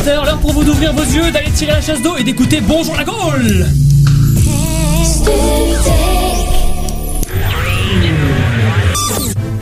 [0.00, 2.96] 17h, l'heure pour vous d'ouvrir vos yeux, d'aller tirer la chasse d'eau et d'écouter Bonjour
[2.96, 3.66] la Gaule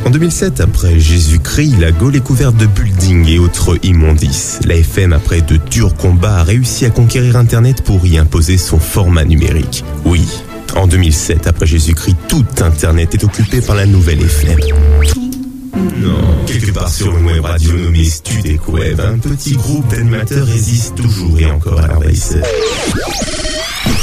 [0.04, 4.60] En 2007, après Jésus-Christ, la Gaule est couverte de buildings et autres immondices.
[4.64, 8.78] La FM, après de durs combats, a réussi à conquérir Internet pour y imposer son
[8.78, 9.84] format numérique.
[10.04, 10.24] Oui,
[10.76, 14.58] en 2007, après Jésus-Christ, tout Internet est occupé par la nouvelle FM.
[15.78, 20.96] Non, quelque part sur une web radio nommée Studec Web, un petit groupe d'animateurs résiste
[20.96, 22.44] toujours et encore à l'envahisseur.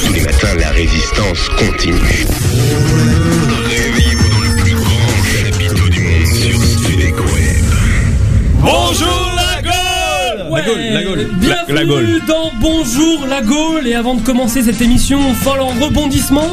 [0.06, 2.26] Tous les matins, la résistance continue.
[3.70, 7.66] Réveillez-vous dans le plus grand chapiteau du monde sur Studec Web.
[8.62, 9.15] Bonjour
[10.56, 12.22] La Gaule, la Gaule, Bienvenue la- la Gaule.
[12.28, 16.48] dans Bonjour la Gaule Et avant de commencer cette émission folle en rebondissement,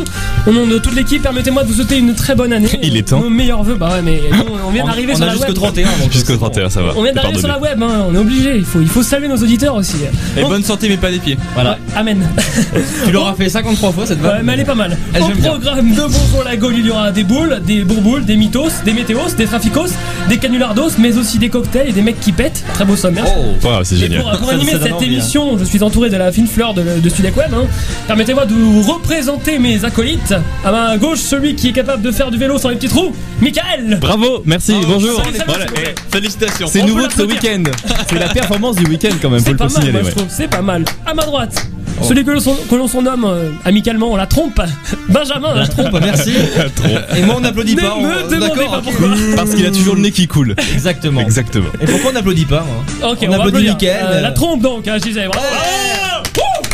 [0.46, 2.68] au nom de toute l'équipe, permettez-moi de vous souhaiter une très bonne année.
[2.82, 3.20] Il est temps.
[3.20, 5.32] Nos meilleurs vœux, bah ouais, mais nous, on vient On, d'arriver on sur a la
[5.34, 5.56] jusqu'au web.
[5.56, 6.46] 31 donc Jusqu'au c'est bon.
[6.46, 6.92] 31, ça va.
[6.96, 9.28] On vient d'arriver sur la web, hein, on est obligé, il faut, il faut saluer
[9.28, 9.96] nos auditeurs aussi.
[10.36, 11.38] Et Bon, bonne santé mais pas des pieds.
[11.54, 11.78] Voilà.
[11.96, 12.26] Amen.
[13.06, 14.42] Tu l'auras fait 53 fois cette Ouais, vanne.
[14.44, 14.96] mais elle est pas mal.
[15.14, 15.50] Elle, Au j'aime bien.
[15.50, 18.92] programme de Bonjour la Gaule, il y aura des boules, des bourboules, des mythos, des
[18.92, 19.90] météos, des traficos,
[20.28, 22.62] des canulardos, mais aussi des cocktails et des mecs qui pètent.
[22.74, 23.24] Très beau sommaire.
[23.28, 23.66] Oh.
[23.66, 24.22] Wow, c'est génial.
[24.22, 24.98] pour, pour Ça- animer ça cette hein.
[25.00, 27.54] émission, je suis entouré de la fine fleur de, de Web.
[27.54, 27.66] hein.
[28.06, 30.34] Permettez-moi de vous représenter mes acolytes.
[30.64, 33.12] À ma gauche, celui qui est capable de faire du vélo sans les petits trous,
[33.40, 33.98] Michael.
[34.00, 35.16] Bravo, merci, bonjour.
[35.22, 35.66] salut, salut, Voilà,
[36.10, 36.66] Félicitations.
[36.66, 37.62] C'est nouveau de ce week-end.
[38.08, 39.92] C'est la performance du week-end quand même, faut C'est le pas mal, signaler.
[39.92, 40.12] moi, je ouais.
[40.12, 40.26] trouve.
[40.30, 40.84] C'est pas mal.
[41.06, 41.66] À ma droite,
[42.02, 42.08] Oh.
[42.08, 44.60] celui que l'on surnomme euh, amicalement la trompe,
[45.08, 45.54] Benjamin.
[45.54, 46.32] La trompe, merci.
[47.16, 47.94] Et moi on n'applaudit pas.
[47.96, 49.08] on- me demandez pas pourquoi.
[49.36, 50.54] Parce qu'il a toujours le nez qui coule.
[50.74, 51.20] Exactement.
[51.20, 51.68] Exactement.
[51.80, 52.64] Et pourquoi on n'applaudit pas
[53.02, 53.68] hein Ok, On on, applaudit.
[53.68, 55.26] Mickaël, Euh, la trompe donc, hein, je disais.
[55.26, 55.46] Bravo.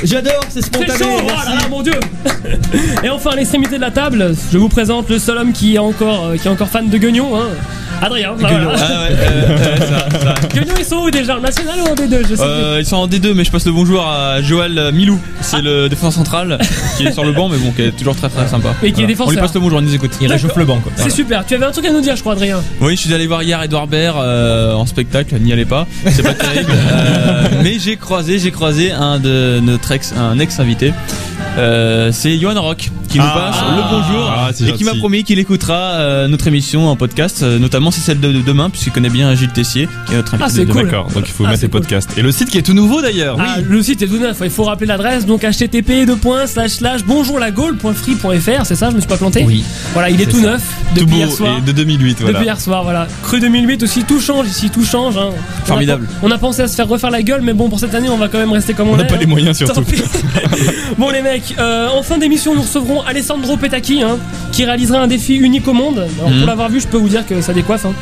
[0.05, 0.99] J'adore, c'est C'est spontané.
[0.99, 1.49] chaud, oh merci.
[1.49, 1.99] là là, mon dieu
[3.03, 5.79] Et enfin à l'extrémité de la table, je vous présente le seul homme qui est
[5.79, 7.49] encore, euh, qui est encore fan de Guignon, hein.
[8.01, 8.35] Adrien.
[8.41, 8.65] bah Guignon.
[8.71, 8.79] voilà.
[8.81, 10.35] Ah ouais, euh, ouais, ça, ça.
[10.53, 11.37] Guignon ils sont où déjà?
[11.37, 13.67] En national ou en D2 Je sais Euh, ils sont en D2 mais je passe
[13.67, 16.59] le bonjour à Joël Milou, c'est le défenseur central
[16.97, 18.69] qui est sur le banc mais bon qui est toujours très très sympa.
[18.83, 19.29] Et qui est défenseur.
[19.29, 20.13] On lui passe le bonjour, il nous écoute.
[20.21, 20.93] Il réchauffe le banc quoi.
[20.97, 22.61] C'est super, tu avais un truc à nous dire je crois Adrien.
[22.81, 26.23] Oui, je suis allé voir hier Edouard Baird euh, en spectacle, n'y allez pas, c'est
[26.23, 26.73] pas terrible.
[26.73, 30.93] Euh, mais j'ai croisé, j'ai croisé un de notre ex, un ex invité.
[31.59, 33.51] Euh, c'est Johan Rock qui nous Ah.
[33.53, 37.43] passe le bonjour Ah, et qui m'a promis qu'il écoutera euh, notre émission en podcast,
[37.43, 40.35] euh, notamment c'est celle de, de demain puisqu'il connaît bien Gilles Tessier qui est notre
[40.35, 40.81] invité Ah, c'est de demain.
[40.83, 40.91] cool.
[40.91, 41.81] D'accord, donc il faut Ah, mettre les cool.
[41.81, 42.11] podcasts.
[42.17, 43.37] Et le site qui est tout nouveau d'ailleurs.
[43.41, 46.07] Ah, le site est tout neuf, il faut rappeler l'adresse donc http
[47.07, 49.65] bonjourlagaule.free.fr, c'est ça, je me suis pas planté Oui.
[49.95, 50.53] Voilà, il est tout ça.
[50.53, 50.63] neuf
[50.95, 51.59] Tout depuis beau hier soir.
[51.59, 52.33] et de 2008, voilà.
[52.35, 53.07] Depuis hier soir, voilà.
[53.23, 55.17] Cru 2008 aussi, tout change ici, tout change.
[55.17, 55.31] hein.
[55.31, 56.07] On a- Formidable.
[56.23, 58.17] On a, pensé à se faire refaire la gueule, mais bon, pour cette année, on
[58.17, 59.19] va quand même rester comme on, On n'a est, pas hein.
[59.21, 59.83] les moyens surtout.
[60.99, 64.19] Bon les mecs, euh, en fin d'émission nous recevrons Alessandro Petacchi hein,
[64.53, 66.07] qui réalisera un défi unique au monde.
[66.19, 66.39] Alors Mhm.
[66.39, 67.87] pour l'avoir vu je peux vous dire que ça décoiffe.
[67.87, 67.93] Hein.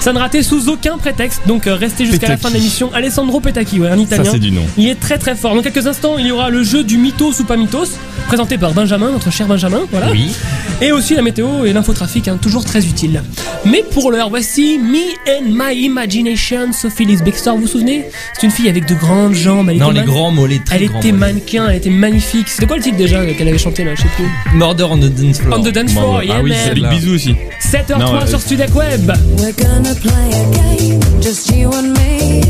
[0.00, 2.90] Ça ne ratait sous aucun prétexte, donc euh, restez jusqu'à la fin de l'émission.
[2.94, 4.30] Alessandro Petacchi, ouais, un Ça italien.
[4.32, 4.62] c'est du nom.
[4.78, 5.54] il est très très fort.
[5.54, 7.96] Dans quelques instants, il y aura le jeu du mythos ou pas mythos,
[8.28, 9.80] présenté par Benjamin, notre cher Benjamin.
[9.90, 10.10] Voilà.
[10.10, 10.30] Oui.
[10.80, 13.22] Et aussi la météo et l'infotrafic, hein, toujours très utile.
[13.64, 18.04] Mais pour l'heure, voici Me and My Imagination, Sophie Lisbextor, vous vous souvenez?
[18.34, 19.70] C'est une fille avec de grandes jambes.
[19.70, 22.48] Elle Non, était les man- grands mollets, très Elle était mannequin, elle était magnifique.
[22.48, 24.28] C'était quoi le titre déjà qu'elle avait chanté là Je sais plus.
[24.54, 25.58] Murder on the dance floor.
[25.58, 26.90] On the dance floor, yeah Ah oui, c'est Big là.
[26.90, 27.34] bisous aussi.
[27.60, 28.26] 7h03 Non, ouais.
[28.26, 29.12] sur Studec Web.
[29.38, 30.44] We're gonna play a
[30.78, 32.42] game, just you and me.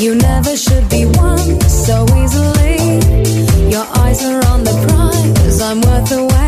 [0.00, 1.38] You never should be won
[1.68, 3.00] so easily.
[3.70, 6.39] Your eyes are on the prize, I'm worth the wait.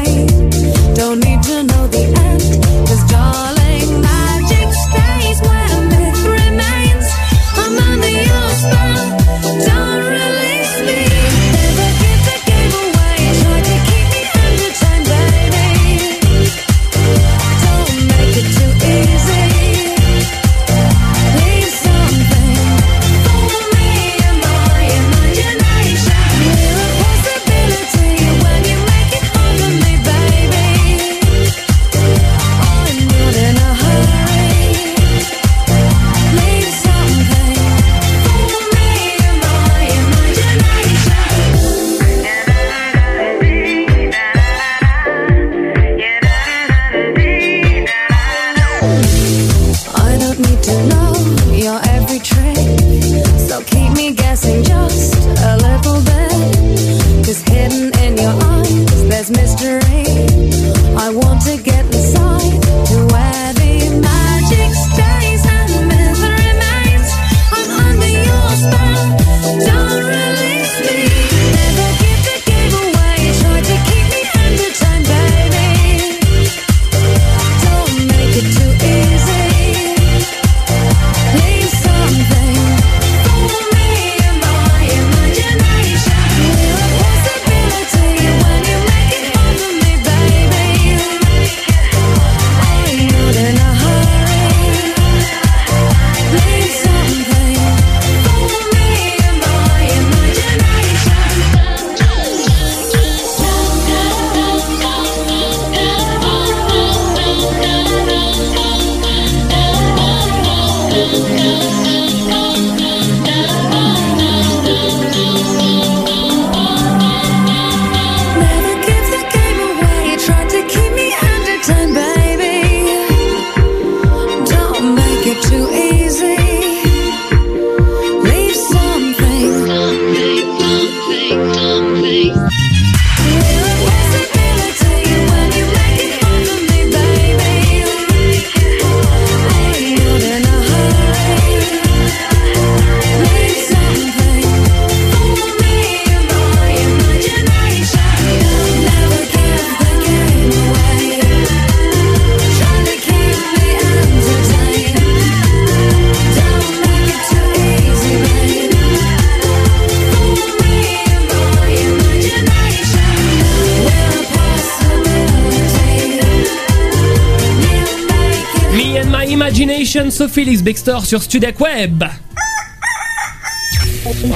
[170.42, 172.04] Imagination, Sophie Lix Bextor sur Studac Web.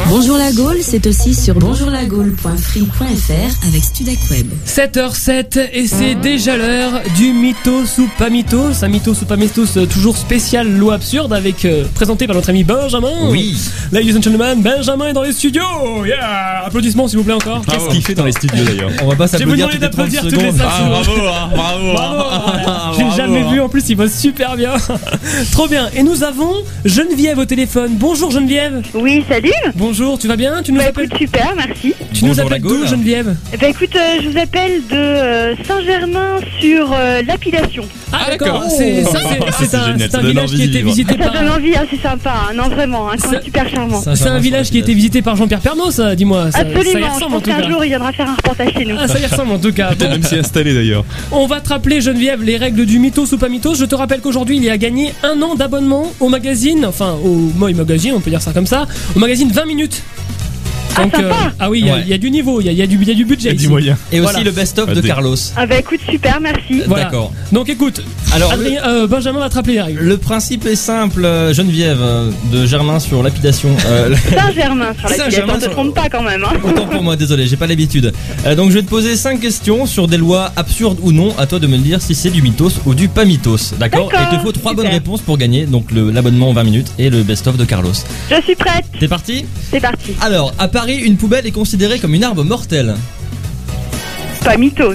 [0.09, 4.47] Bonjour la Gaule, c'est aussi sur bonjourlagaule.free.fr avec Studac Web.
[4.67, 8.83] 7h07 et c'est déjà l'heure du mythos ou pas mythos.
[8.83, 12.51] Un mythos ou pas mythos euh, toujours spécial loi absurde avec euh, présenté par notre
[12.51, 13.29] ami Benjamin.
[13.31, 13.57] Oui.
[13.93, 16.05] Ladies and gentlemen, Benjamin est dans les studios.
[16.05, 17.63] Yeah Applaudissements s'il vous plaît encore.
[17.67, 18.91] Qu'est-ce qu'il fait dans les studios d'ailleurs?
[19.03, 20.57] On va pas Je vais vous s'applaudir toutes les 30 d'applaudir toutes les secondes.
[20.57, 21.17] 5 Ah, secondes.
[21.17, 21.93] bravo, hein, bravo.
[21.93, 23.53] Bravo J'ai Bravo, jamais hein.
[23.53, 24.73] vu en plus, il va super bien.
[25.53, 25.89] Trop bien.
[25.95, 26.53] Et nous avons
[26.85, 27.93] Geneviève au téléphone.
[27.95, 28.83] Bonjour Geneviève.
[28.95, 29.53] Oui, salut.
[29.79, 31.95] Bonjour, tu vas bien Tu nous Bah appelles écoute, super, merci.
[32.15, 32.87] Tu nous appelles la d'où.
[32.87, 37.85] Geneviève Bah écoute, euh, je vous appelle de euh, Saint-Germain sur euh, lapidation.
[38.27, 38.49] Ah d'accord.
[38.61, 38.71] d'accord.
[38.77, 41.25] C'est ça, c'est- Oh, c'est c'est un, c'est ça village qui a été visité Ça
[41.25, 41.33] par.
[41.33, 42.33] donne envie, hein, c'est sympa.
[42.51, 42.55] hein.
[42.57, 44.01] Non, vraiment, un coin Ça- super charmant.
[44.15, 46.51] C'est un village qui a été visité par Jean-Pierre Pernaut, ça, dis-moi.
[46.51, 47.07] Ça, ça y Absolument.
[47.19, 48.97] Je pense qu'un jour, il viendra faire un reportage chez nous.
[48.99, 49.91] Ah, ça y ressemble en tout cas.
[49.99, 51.05] Bon, même s'y installer d'ailleurs.
[51.33, 53.75] on va te rappeler, Geneviève, les règles du mythos ou pas mythos.
[53.77, 57.35] Je te rappelle qu'aujourd'hui, il y a gagné un an d'abonnement au magazine, enfin au
[57.57, 60.03] Moi Magazine, on peut dire ça comme ça, au magazine 20 minutes.
[60.97, 61.53] Ah, Donc, sympa.
[61.59, 62.01] ah oui, il y a- Ouais.
[62.05, 63.15] il y, a du niveau, il y a, il y a du, il y a
[63.15, 63.49] du budget.
[63.51, 63.69] Il y a du ici.
[63.69, 63.97] moyen.
[64.13, 64.45] Et aussi Voilà.
[64.45, 65.37] le best-of de Carlos.
[65.57, 66.83] Ah bah écoute, super, merci.
[66.87, 67.05] Voilà.
[67.05, 67.33] D'accord.
[67.53, 68.03] Donc écoute,
[68.33, 70.01] Alors, le, Adrien- euh, Benjamin va te rappeler les règles.
[70.01, 73.71] le principe est simple, euh, Geneviève, euh, de Germain sur lapidation.
[73.87, 75.25] Euh, Saint-Germain sur lapidation.
[75.25, 76.45] Saint-Germain On te sur- trompe pas quand même.
[76.45, 76.57] Hein.
[76.65, 78.13] Autant pour moi, désolé, j'ai pas l'habitude.
[78.47, 81.35] Euh, donc je vais te poser 5 questions sur des lois absurdes ou non.
[81.39, 83.75] À toi de me dire si c'est du mythos ou du pas mythos.
[83.79, 84.85] D'accord D'accord, Il te faut 3 super.
[84.85, 85.67] bonnes réponses pour gagner.
[85.67, 87.93] Donc le- l'abonnement en 20 minutes et le best-of de Carlos.
[88.31, 88.85] Je suis prête.
[88.99, 90.13] T'es parti C'est parti.
[90.21, 92.95] Alors, à Paris, une poubelle est considérée comme une arme mortelle.
[94.45, 94.95] Pas mythos.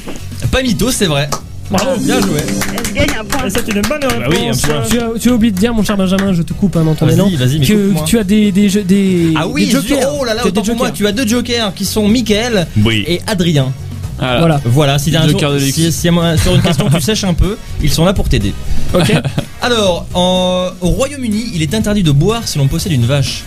[0.51, 1.29] Pas mythos, c'est vrai.
[1.69, 1.97] Bravo.
[2.01, 2.39] Bien joué.
[2.87, 3.49] Je gagne un point.
[3.49, 4.81] C'est une bonne Bah oui, un point.
[4.89, 6.95] Tu as, tu as oublié de dire, mon cher Benjamin, je te coupe hein, dans
[6.95, 10.13] ton Vas-y, élan, que tu as des, des, jeux- des, Ah oui, des jokers.
[10.19, 10.97] oh là là, Tu as des autant pour moi, jokers.
[10.97, 13.03] tu as deux jokers qui sont Mickaël Oui.
[13.07, 13.71] et Adrien.
[14.17, 14.37] Voilà.
[14.39, 15.73] Voilà, Voilà, si, un Joker jour- de luxe.
[15.75, 18.29] si, si à moi- sur une question tu sèches un peu, ils sont là pour
[18.29, 18.53] t'aider.
[18.93, 19.11] ok.
[19.61, 23.43] Alors, en- au Royaume-Uni, il est interdit de boire si l'on possède une vache.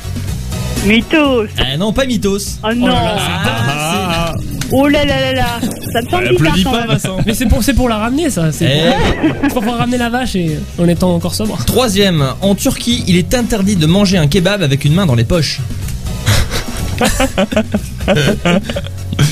[0.86, 1.46] Mythos.
[1.58, 2.58] Ah non, pas mythos.
[2.62, 2.86] Oh non.
[2.88, 4.32] là là, Ah,
[4.72, 5.46] Oh là là là là.
[5.92, 6.88] Ça me semble bizarre Applaudis quand pas, même.
[6.88, 7.16] Vincent.
[7.26, 8.50] Mais c'est pour, c'est pour la ramener, ça.
[8.52, 8.98] C'est Eh, pour,
[9.42, 11.56] c'est pour pouvoir ramener la vache et en étant encore sobre.
[11.64, 15.24] Troisième, en Turquie, il est interdit de manger un kebab avec une main dans les
[15.24, 15.60] poches.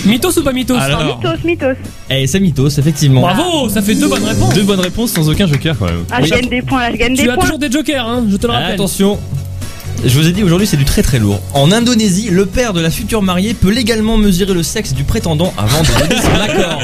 [0.06, 1.76] Mythos ou pas mythos Alors, Mythos, mythos.
[2.10, 3.20] Eh, c'est mythos, effectivement.
[3.22, 4.54] Bravo, ça fait deux bonnes réponses.
[4.54, 6.04] Deux bonnes réponses sans aucun joker quand même.
[6.10, 7.42] Ah, je gagne des points là, je gagne Tu des as points.
[7.44, 8.72] toujours des jokers, hein, je te le rappelle.
[8.74, 9.18] Attention,
[10.04, 11.40] je vous ai dit aujourd'hui c'est du très très lourd.
[11.54, 15.52] En Indonésie, le père de la future mariée peut légalement mesurer le sexe du prétendant
[15.56, 16.82] avant de donner son accord.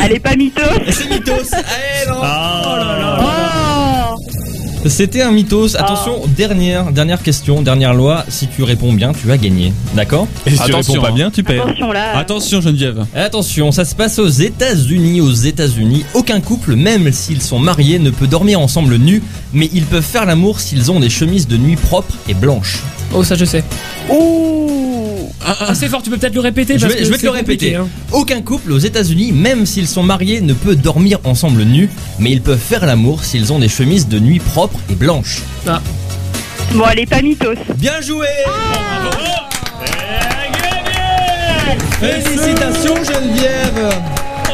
[0.00, 0.62] Allez, pas mythos.
[0.90, 1.50] C'est mythos.
[1.52, 2.20] Eh non.
[2.22, 3.55] Oh.
[4.88, 5.76] C'était un mythos.
[5.76, 8.24] Attention, dernière dernière question, dernière loi.
[8.28, 9.72] Si tu réponds bien, tu as gagné.
[9.94, 11.14] D'accord Et si tu Attention, réponds pas hein.
[11.14, 11.62] bien, tu perds.
[11.66, 12.16] Attention là.
[12.18, 13.04] attention Geneviève.
[13.14, 15.20] Attention, ça se passe aux États-Unis.
[15.20, 19.84] Aux États-Unis, aucun couple, même s'ils sont mariés, ne peut dormir ensemble nus, mais ils
[19.84, 22.82] peuvent faire l'amour s'ils ont des chemises de nuit propres et blanches.
[23.14, 23.64] Oh, ça je sais.
[24.10, 24.45] Ouh.
[25.48, 27.30] Ah, c'est fort, tu peux peut-être le répéter Je vais, que je vais te le
[27.30, 27.76] répéter.
[27.76, 27.86] hein.
[28.12, 31.88] Aucun couple aux États-Unis, même s'ils sont mariés, ne peut dormir ensemble nus,
[32.18, 35.42] mais ils peuvent faire l'amour s'ils ont des chemises de nuit propres et blanches.
[36.74, 37.54] Bon, allez, pas mythos.
[37.76, 38.26] Bien joué
[42.00, 43.90] Félicitations Geneviève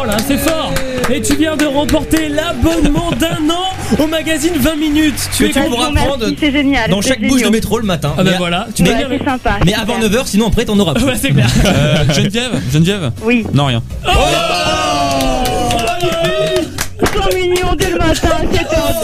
[0.00, 0.72] Oh là, c'est fort.
[1.12, 5.28] Et tu viens de remporter l'abonnement d'un an au magazine 20 minutes.
[5.36, 6.90] Tu Que tu pourras prendre c'est génial.
[6.90, 8.12] dans chaque bouche de métro le matin.
[8.16, 9.18] Ah bah mais, voilà, tu Ouais, vas bien.
[9.18, 9.58] c'est sympa.
[9.64, 11.04] mais avant 9h, sinon après t'en auras plus.
[11.04, 11.46] Ouais, c'est clair.
[11.66, 13.12] Euh, Geneviève, Geneviève.
[13.24, 13.44] Oui.
[13.52, 13.82] Non rien.
[17.04, 18.14] Ils sont mignons dès le matin,
[18.52, 19.02] c'est heure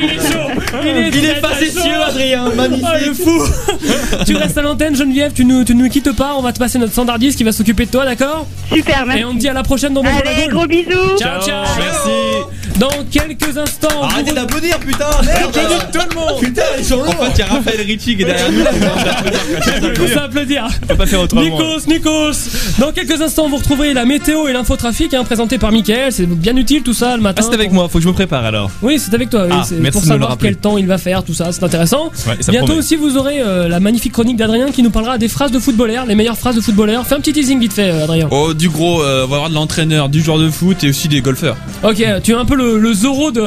[0.00, 0.48] Il est chaud.
[0.84, 2.02] Il est, facétieux.
[2.06, 3.42] Adrien, Oh, magnifique le fou
[4.26, 6.78] Tu restes à l'antenne Geneviève, tu nous, tu nous quittes pas, on va te passer
[6.78, 8.46] notre standardiste qui va s'occuper de toi, d'accord?
[8.72, 9.20] Super, merci.
[9.22, 11.16] Et on te dit à la prochaine dans la Allez, gros bisous.
[11.18, 12.61] Ciao ciao Merci.
[12.78, 15.52] Dans quelques instants, Arrêtez vous- d'applaudir putain Merde
[15.92, 18.50] tout le monde ils sont En fait, il y a Raphaël Ricci qui est derrière
[18.50, 19.94] nous.
[19.94, 20.66] Tous à applaudir.
[20.82, 21.42] On peut pas faire autrement.
[21.42, 22.32] Nikos, Nikos
[22.78, 26.12] Dans quelques instants, vous retrouverez la météo et l'infotrafic hein, présenté par Mickaël.
[26.12, 27.42] C'est bien utile tout ça le matin.
[27.44, 28.70] Ah, c'est avec moi, faut que je me prépare alors.
[28.82, 29.46] Oui, c'est avec toi.
[29.50, 31.52] Ah, c'est merci pour savoir quel temps il va faire, tout ça.
[31.52, 32.10] C'est intéressant.
[32.26, 32.78] Ouais, ça Bientôt promet.
[32.80, 36.06] aussi, vous aurez euh, la magnifique chronique d'Adrien qui nous parlera des phrases de footballeurs,
[36.06, 37.06] les meilleures phrases de footballeurs.
[37.06, 38.28] Fais un petit teasing vite fait, euh, Adrien.
[38.30, 41.08] Oh, du gros, euh, on va avoir de l'entraîneur, du joueur de foot et aussi
[41.08, 41.56] des golfeurs.
[41.82, 43.42] Ok, tu es un peu le, le Zorro de.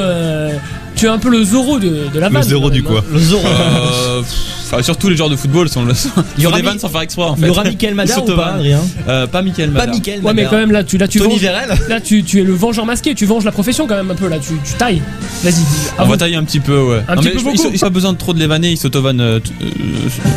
[0.95, 2.43] tu es un peu le Zorro de, de la Le vanne.
[2.43, 3.03] zéro quand du quoi hein.
[3.13, 3.43] Le Zorro.
[4.65, 5.93] Enfin, surtout les joueurs de football sont le.
[6.37, 7.41] Il y Ils aura des vannes sans faire exprès en fait.
[7.43, 8.45] Il y aura Michael Madar ou pas.
[8.55, 9.95] Adrien Euh, Pas Michael Pas Madar.
[9.95, 10.49] Michael Ouais, mais Madar.
[10.51, 13.13] quand même là, tu, là, tu Tony venges- Là, tu, tu es le vengeur masqué,
[13.15, 15.01] tu venges la profession quand même un peu là, tu, tu tailles.
[15.43, 15.53] Vas-y,
[15.99, 17.01] On va tailler un petit peu, ouais.
[17.07, 17.57] Un non, petit mais peu je- beaucoup.
[17.69, 19.21] ils, ils ont pas besoin de trop de les vanner, ils s'auto-vannent.
[19.21, 19.69] Euh, euh,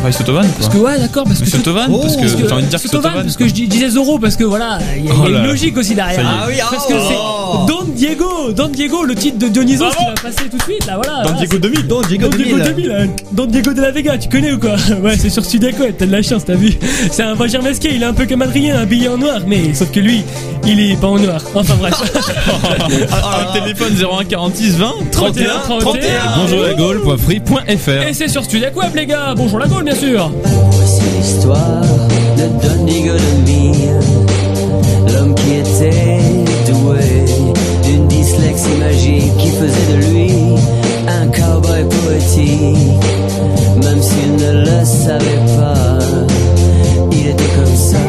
[0.06, 0.50] ils s'auto-vannent.
[0.58, 2.80] Parce que ouais, d'accord, parce que Ils s'auto-vannent Oh, parce que j'ai envie de dire
[3.02, 5.76] parce que je dis- disais Zorro parce que voilà, il y a, Oh une logique
[5.76, 6.16] aussi derrière.
[6.16, 6.28] Ça y est.
[6.28, 7.66] Ah oui, ah, Parce que oh.
[7.66, 10.86] c'est Don Diego, Don Diego, le titre de Dionysos qui va passer tout de suite
[10.86, 11.22] là, voilà.
[11.22, 11.86] Voilà, Diego 2000.
[11.86, 12.74] Don Diego Don Diego 2000.
[12.76, 13.06] 2000, hein.
[13.32, 16.12] Don Diego de la Vega, tu connais ou quoi Ouais, c'est sur Sudaco, t'as de
[16.12, 16.72] la chance, t'as vu
[17.10, 19.90] C'est un vengeur masqué, il est un peu comme Adrien, habillé en noir, mais sauf
[19.90, 20.24] que lui,
[20.66, 21.40] il est pas en noir.
[21.54, 21.94] Enfin bref.
[23.10, 26.02] Ah, téléphone 01 46 20 31 31.
[26.38, 28.42] Bonjour la gaule.free.fr Et c'est sur
[28.94, 31.82] les gars, bonjour la Gaule bien sûr Voici l'histoire
[32.36, 34.00] de Don Diego de Mille,
[35.12, 36.20] l'homme qui était
[36.70, 37.24] doué
[37.84, 40.47] d'une dyslexie magique qui faisait de lui
[42.18, 42.76] poétique.
[43.82, 45.98] Même s'il ne le savait pas,
[47.12, 48.07] il était comme ça.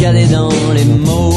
[0.00, 1.29] Cascadait dans les mots.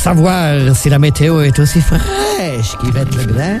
[0.00, 2.00] Savoir si la météo est aussi fraîche
[2.80, 3.60] qu'Yvette Leclerc,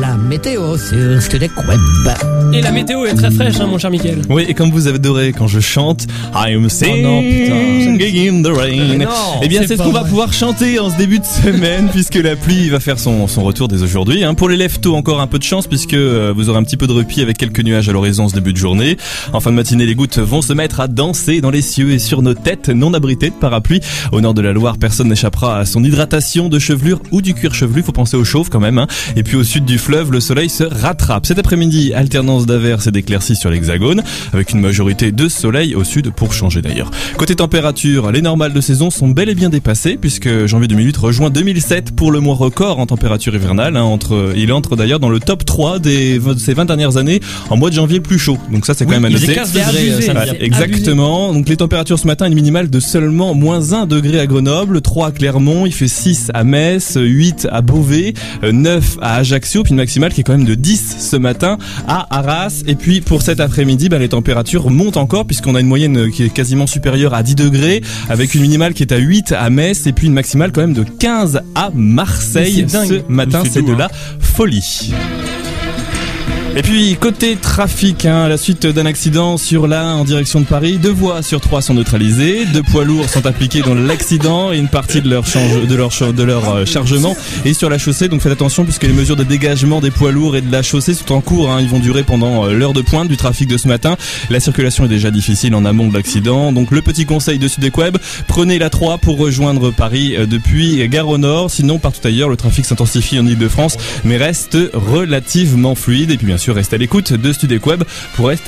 [0.00, 1.78] la météo sur Studec Web.
[2.52, 4.96] Et la météo est très fraîche hein mon cher Mickaël Oui, et comme vous avez
[4.96, 8.98] adoré quand je chante I'm non, singing in the rain.
[8.98, 9.06] Non,
[9.42, 12.34] eh bien, c'est ce qu'on va pouvoir chanter en ce début de semaine, puisque la
[12.34, 14.24] pluie va faire son, son retour dès aujourd'hui.
[14.24, 14.34] hein.
[14.34, 16.76] Pour les lève tôt, encore un peu de chance, puisque euh, vous aurez un petit
[16.76, 18.96] peu de répit avec quelques nuages à l'horizon en ce début de journée.
[19.32, 21.98] En fin de matinée, les gouttes vont se mettre à danser dans les cieux et
[22.00, 23.80] sur nos têtes, non abritées de parapluie.
[24.10, 27.54] Au nord de la Loire, personne n'échappera à son hydratation de chevelure ou du cuir
[27.54, 27.82] chevelu.
[27.82, 28.78] Faut penser météo chauve quand même.
[28.78, 28.86] hein.
[29.16, 31.26] Et puis au sud du fleuve, le soleil se rattrape.
[31.26, 36.10] Cet après-midi, alternance d'averses et d'éclaircies sur l'hexagone, avec une majorité de soleil au sud
[36.10, 36.90] pour changer d'ailleurs.
[37.16, 41.30] Côté température, les normales de saison sont bel et bien dépassées puisque janvier 2008 rejoint
[41.30, 43.76] 2007 pour le mois record en température hivernale.
[43.76, 47.20] hein, entre, il entre d'ailleurs dans le top 3 des ces 20 dernières années
[47.50, 48.38] en mois de janvier le plus chaud.
[48.52, 49.34] Donc ça c'est quand Oui, même à noter.
[49.34, 50.30] 15 degrés, abusé, samedi.
[50.38, 51.32] c'est Exactement.
[51.32, 55.08] Donc les températures ce matin, une minimale de seulement moins 1 degré à Grenoble, 3
[55.08, 59.70] à Clermont, il fait 6 à Metz, 8 à Beauvais, euh, 9 à Ajaccio, puis
[59.70, 62.62] une maximale qui est quand même de 10 ce matin à Arras.
[62.66, 66.24] Et puis pour cet après-midi, bah, les températures montent encore puisqu'on a une moyenne qui
[66.24, 69.86] est quasiment supérieure à 10 degrés, avec une minimale qui est à 8 à Metz
[69.86, 73.42] et puis une maximale quand même de 15 à Marseille ce matin.
[73.48, 73.76] C'est de hein.
[73.78, 74.92] la folie.
[76.58, 80.40] Et puis côté trafic, hein, à la suite d'un accident sur la 1 en direction
[80.40, 84.52] de Paris, deux voies sur trois sont neutralisées, deux poids lourds sont impliqués dans l'accident
[84.52, 88.08] et une partie de leur, de leur, de leur euh, chargement est sur la chaussée.
[88.08, 90.94] Donc faites attention puisque les mesures de dégagement des poids lourds et de la chaussée
[90.94, 91.48] sont en cours.
[91.48, 91.60] hein.
[91.60, 93.96] Ils vont durer pendant euh, l'heure de pointe du trafic de ce matin.
[94.28, 96.50] La circulation est déjà difficile en amont de l'accident.
[96.50, 101.06] Donc le petit conseil de Sudec-Web, prenez la 3 pour rejoindre Paris euh, depuis Gare
[101.08, 101.52] au Nord.
[101.52, 106.10] Sinon partout ailleurs, le trafic s'intensifie en Ile-de-France mais reste relativement fluide.
[106.10, 108.42] Et puis bien sûr, reste à l'écoute de Studec Web pour être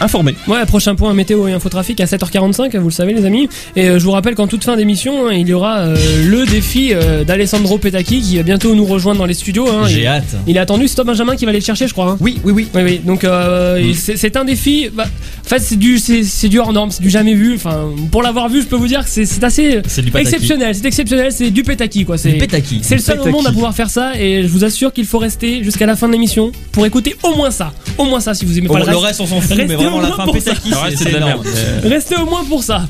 [0.00, 0.34] informé.
[0.48, 3.48] Ouais, prochain point météo et infotrafic à 7h45, vous le savez les amis.
[3.76, 6.46] Et euh, je vous rappelle qu'en toute fin d'émission, hein, il y aura euh, le
[6.46, 9.68] défi euh, d'Alessandro Petacchi qui va bientôt nous rejoindre dans les studios.
[9.70, 9.86] hein.
[9.88, 10.36] J'ai il, hâte.
[10.46, 12.12] il est attendu, c'est Tom Benjamin qui va aller le chercher, je crois.
[12.12, 12.16] hein.
[12.20, 12.68] Oui, oui, oui.
[12.74, 13.00] Oui, oui.
[13.04, 14.88] Donc euh, et c'est c'est un défi.
[14.92, 15.04] bah,
[15.44, 17.54] en fait, c'est du, c'est c'est du hors norme, c'est du jamais vu.
[17.56, 20.28] Enfin, pour l'avoir vu, je peux vous dire que c'est c'est assez C'est du pataki.
[20.34, 20.74] exceptionnel.
[20.74, 21.30] C'est exceptionnel.
[21.32, 22.16] C'est du pétaki, quoi.
[22.16, 22.78] C'est C'est pétaki.
[22.82, 24.12] c'est le seul au monde à pouvoir faire ça.
[24.18, 27.29] Et je vous assure qu'il faut rester jusqu'à la fin de l'émission pour écouter au
[27.36, 27.72] moins ça.
[27.98, 29.04] Au moins ça, si vous aimez pas le le reste.
[29.06, 30.50] reste, on s'en fout, Restez mais vraiment au la moins fin pour ça.
[30.52, 31.46] pétaki, Le reste, c'est de la merde.
[31.46, 32.82] Euh, Restez au moins pour ça.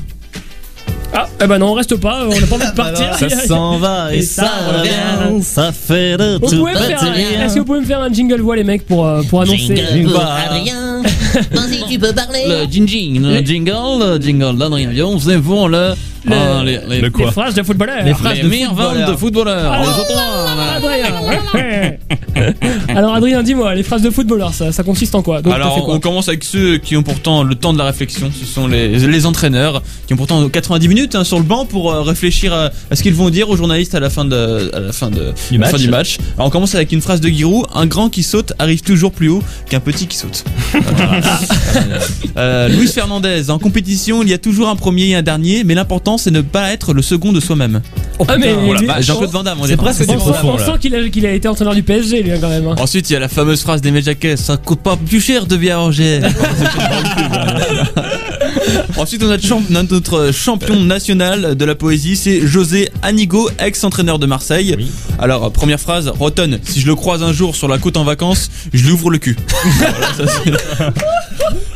[1.13, 2.21] Ah, eh ben non, on reste pas.
[2.25, 3.13] On n'a pas envie de partir.
[3.29, 5.43] Ça s'en va et ça revient.
[5.43, 8.63] ça fait de Vous un- Est-ce que vous pouvez me faire un jingle voix les
[8.63, 11.01] mecs pour, euh, pour annoncer Adrien,
[11.51, 12.43] vas-y, tu peux parler.
[12.47, 15.93] Le jingle, le jingle, le jingle d'Adrien Vion, bon le.
[16.25, 18.89] Le- ah, les, les, le quoi les phrases de footballeurs Les phrases de meilleures ventes
[18.89, 19.11] footballeurs.
[19.11, 19.71] de footballeurs.
[19.71, 20.05] Alors.
[20.75, 21.93] Adrien.
[22.89, 25.93] Alors Adrien, dis-moi, les phrases de footballeur, ça, ça consiste en quoi Donc, Alors, quoi
[25.95, 28.31] on commence avec ceux qui ont pourtant le temps de la réflexion.
[28.37, 32.01] Ce sont les, entraîneurs qui ont pourtant 90 minutes hein, sur le banc pour euh,
[32.01, 34.91] réfléchir à, à ce qu'ils vont dire aux journalistes à la fin de, à la
[34.91, 35.57] fin de, du
[35.89, 36.17] match.
[36.35, 39.29] Alors, on commence avec une phrase de Giroud Un grand qui saute arrive toujours plus
[39.29, 40.43] haut qu'un petit qui saute.
[42.37, 45.75] Euh, Luis Fernandez En compétition, il y a toujours un premier et un dernier, mais
[45.75, 47.81] l'important c'est ne pas être le second de soi-même.
[48.27, 50.57] Ah, mais Oh vache, Jean-Claude Van Damme, on C'est est presque on sent, profond, on
[50.57, 52.67] sent qu'il a, qu'il a été entraîneur du PSG, lui, hein, quand même.
[52.67, 52.75] hein.
[52.79, 55.57] Ensuite, il y a la fameuse phrase d'Emile Jacquet ça coûte pas plus cher de
[55.57, 56.21] bien manger.
[58.97, 64.25] Ensuite, on a champ- notre champion national de la poésie, c'est José Anigo, ex-entraîneur de
[64.25, 64.75] Marseille.
[65.19, 68.49] Alors, première phrase, Rotten, si je le croise un jour sur la côte en vacances,
[68.73, 69.35] je lui ouvre le cul.
[69.79, 70.93] Voilà,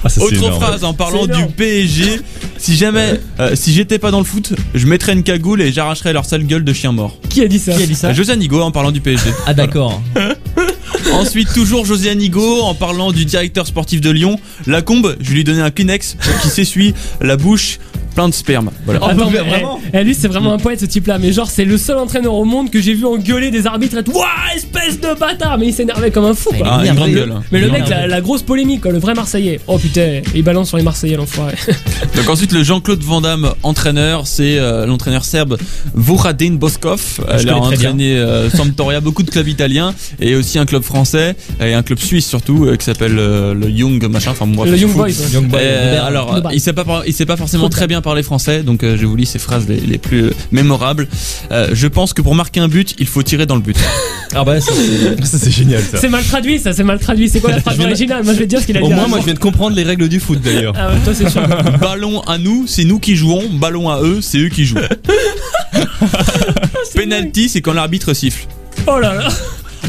[0.04, 0.62] Ah, ça, Autre énorme.
[0.62, 1.46] phrase en parlant du.
[1.58, 2.22] PSG,
[2.60, 6.14] si jamais, euh, si j'étais pas dans le foot, je mettrais une cagoule et j'arracherais
[6.14, 7.18] leur sale gueule de chien mort.
[7.30, 9.32] Qui a dit ça Qui a dit ça José Anigo en parlant du PSG.
[9.48, 10.02] Ah d'accord.
[11.14, 14.40] Ensuite, toujours José Anigo en parlant du directeur sportif de Lyon.
[14.66, 17.80] La combe, je lui ai donné un Kleenex qu'il s'essuie la bouche
[18.16, 18.72] plein de sperme.
[18.86, 19.02] Voilà.
[19.04, 21.32] Oh, Attends, mais vraiment eh, eh, lui c'est vraiment un poète ce type là mais
[21.34, 24.12] genre c'est le seul entraîneur au monde que j'ai vu engueuler des arbitres et tout
[24.14, 24.26] Ouah
[24.56, 27.34] espèce de bâtard mais il s'énervait comme un fou quoi Ah, une grande gueule.
[27.52, 30.70] mais le mec la, la grosse polémique quoi le vrai marseillais oh putain il balance
[30.70, 31.56] sur les marseillais l'enfoiré
[32.16, 35.58] Donc ensuite, le Jean-Claude Van Damme, entraîneur, c'est euh, l'entraîneur serbe
[35.94, 37.20] Voradin Boskov.
[37.28, 41.36] Euh, il a entraîné euh, Sampdoria, beaucoup de clubs italiens et aussi un club français
[41.62, 44.32] et un club suisse surtout euh, qui s'appelle euh, le Young machin.
[44.32, 44.94] Enfin bref, le Young.
[44.94, 45.10] Boys.
[45.34, 45.62] Young Boy.
[45.64, 46.06] Euh, Robert.
[46.06, 49.06] alors, il sait pas, il sait pas forcément très bien parler français, donc euh, je
[49.06, 51.08] vous lis ses phrases les, les plus euh, mémorables.
[51.52, 53.76] Euh, je pense que pour marquer un but, il faut tirer dans le but.
[54.34, 55.98] Ah bah ça, c'est- Ça, c'est génial ça.
[56.00, 58.46] c'est mal traduit ça c'est mal traduit c'est quoi la phrase originale moi je vais
[58.46, 60.08] te dire ce qu'il a dit Au moins, moi, je viens de comprendre les règles
[60.08, 60.74] du foot d'ailleurs.
[60.78, 61.42] ah ouais, toi c'est sûr
[61.82, 63.44] ballon à nous, c'est nous qui jouons.
[63.54, 64.78] Ballon à eux, c'est eux qui jouent.
[66.96, 68.46] Penalty, c'est quand l'arbitre siffle.
[68.88, 69.28] oh là là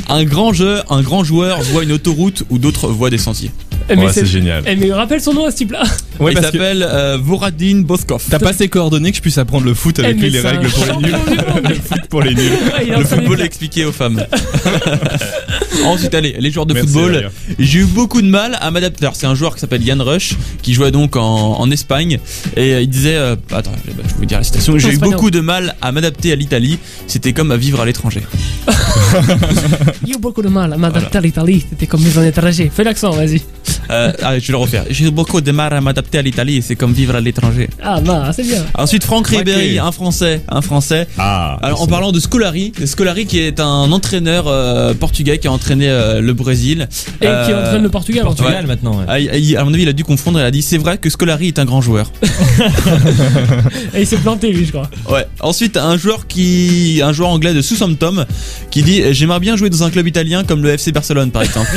[0.08, 3.50] Un grand jeu, un grand joueur voit une autoroute ou d'autres voient des sentiers.
[3.88, 4.64] Eh, mais Ouais, c'est génial.
[4.66, 5.82] eh, mais rappelle son nom à ce type là
[6.18, 8.22] Ouais, il parce que s'appelle euh, Voradin Boskov.
[8.30, 10.40] t'as pas ses coordonnées que je puisse apprendre le foot avec Eh, mais lui, les
[10.40, 11.10] c'est un règles pour les nuls.
[11.12, 11.68] champion du monde.
[11.68, 12.52] le foot pour les nuls.
[12.52, 14.24] Ouais, il Le football expliqué aux femmes.
[15.84, 17.30] Ensuite, allez, les joueurs de Merci, football.
[17.58, 19.04] J'ai eu beaucoup de mal à m'adapter.
[19.04, 22.18] Alors, C'est un joueur qui s'appelle Yann Rush, qui jouait donc en, en Espagne.
[22.56, 24.78] Et euh, il disait euh, Attends, je vais vous dire la citation.
[24.78, 25.14] J'ai eu Espagnol.
[25.14, 26.78] beaucoup de mal à m'adapter à l'Italie.
[27.06, 28.22] C'était comme à vivre à l'étranger.
[28.66, 32.82] A eu beaucoup de mal à m'adapter à l'Italie c'était comme mes en étranger fais
[32.84, 33.42] l'accent vas-y
[33.90, 34.84] Euh, allez, je vais le refaire.
[34.90, 37.68] J'ai beaucoup de mal à m'adapter à l'Italie, c'est comme vivre à l'étranger.
[37.82, 38.64] Ah, bah, c'est bien.
[38.74, 39.28] Ensuite, Franck.
[39.28, 41.06] Ribéry, un Français, un Français.
[41.18, 41.58] Ah.
[41.62, 45.88] Alors, en parlant de Scolari, Scolari qui est un entraîneur euh, portugais qui a entraîné
[45.88, 46.88] euh, le Brésil.
[47.20, 48.26] Et qui entraîne le Portugal.
[48.26, 48.42] en tout cas.
[48.44, 48.98] Portugal maintenant.
[48.98, 49.04] ouais.
[49.08, 50.38] ah, il- il- à mon avis, il a dû confondre.
[50.40, 52.10] Il a dit c'est vrai que Scolari est un grand joueur.
[53.94, 54.90] Et il s'est planté, lui, je crois.
[55.10, 55.26] Ouais.
[55.40, 58.24] Ensuite, un joueur qui, un joueur anglais de Southampton
[58.70, 61.70] qui dit j'aimerais bien jouer dans un club italien comme le FC Barcelone par exemple.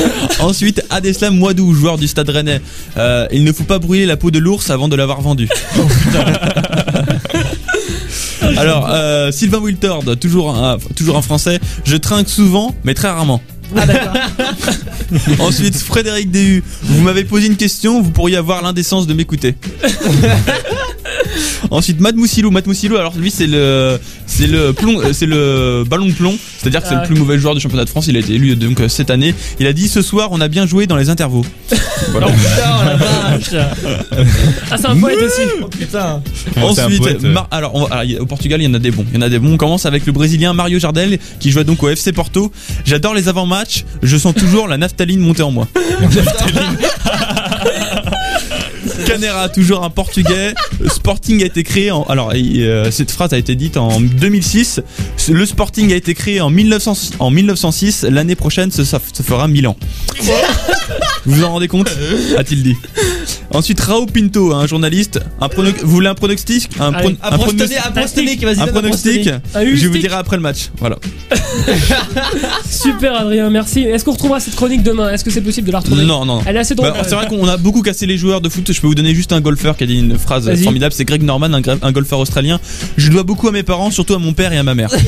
[0.40, 2.60] Ensuite, Adeslam Mouadou, joueur du Stade Rennais.
[2.96, 5.48] Euh, il ne faut pas brûler la peau de l'ours avant de l'avoir vendu.
[8.56, 11.58] Alors, euh, Sylvain Wiltord, toujours un, toujours un Français.
[11.84, 13.42] Je trinque souvent, mais très rarement.
[13.74, 14.14] Ah, d'accord.
[15.40, 19.56] Ensuite, Frédéric Déhu, vous m'avez posé une question, vous pourriez avoir l'indécence de m'écouter.
[21.70, 25.84] Ensuite, Matt Moussilou, Matt Moussilou, alors lui c'est le c'est le plomb, euh, c'est le
[25.88, 28.06] ballon de plomb, c'est-à-dire que c'est Ah le plus mauvais joueur du championnat de France.
[28.08, 29.34] Il a été élu donc euh, cette année.
[29.60, 31.44] Il a dit ce soir on a bien joué dans les intervaux.
[32.12, 32.28] Voilà.
[32.28, 33.50] Putain, la vache.
[34.70, 35.42] Ah, c'est un poète aussi.
[35.62, 36.22] Oh, putain.
[36.62, 37.20] Ensuite, poète.
[37.50, 39.04] Alors, on va- au Portugal, il y en a des bons.
[39.10, 39.54] Il y en a des bons.
[39.54, 42.52] On commence avec le Brésilien Mario Jardel qui jouait donc au FC Porto.
[42.84, 43.84] J'adore les avant-matchs.
[44.02, 45.66] Je sens toujours la naphtaline monter en moi.
[49.06, 50.52] Canera, toujours un Portugais.
[50.88, 52.02] Sporting a été créé en.
[52.04, 54.80] Alors, euh, cette phrase a été dite en 2006.
[55.28, 58.02] Le Sporting a été créé en, 1900 en 1906.
[58.02, 59.76] L'année prochaine, ce, ça se fera Milan.
[61.24, 61.88] Vous vous en rendez compte?
[62.36, 62.76] A-t-il dit?
[63.52, 65.20] Ensuite, Raoul Pinto, un journaliste.
[65.40, 70.36] Un prono- Vous voulez un pronostic un, pronostic Un pronostic, un Je vous dirai après
[70.36, 70.70] le match.
[70.78, 70.96] Voilà.
[72.68, 73.80] Super, Adrien, merci.
[73.80, 75.10] Est-ce qu'on retrouvera cette chronique demain?
[75.12, 76.04] Est-ce que c'est possible de la retrouver?
[76.04, 76.42] Non, non, non.
[76.46, 76.92] Elle est assez drôle.
[76.92, 78.70] Bah, c'est vrai qu'on a beaucoup cassé les joueurs de foot.
[78.72, 80.92] Je peux vous donner juste un golfeur qui a dit une phrase formidable.
[80.92, 82.60] C'est Greg Norman, un, un golfeur australien.
[82.96, 84.90] Je dois beaucoup à mes parents, surtout à mon père et à ma mère.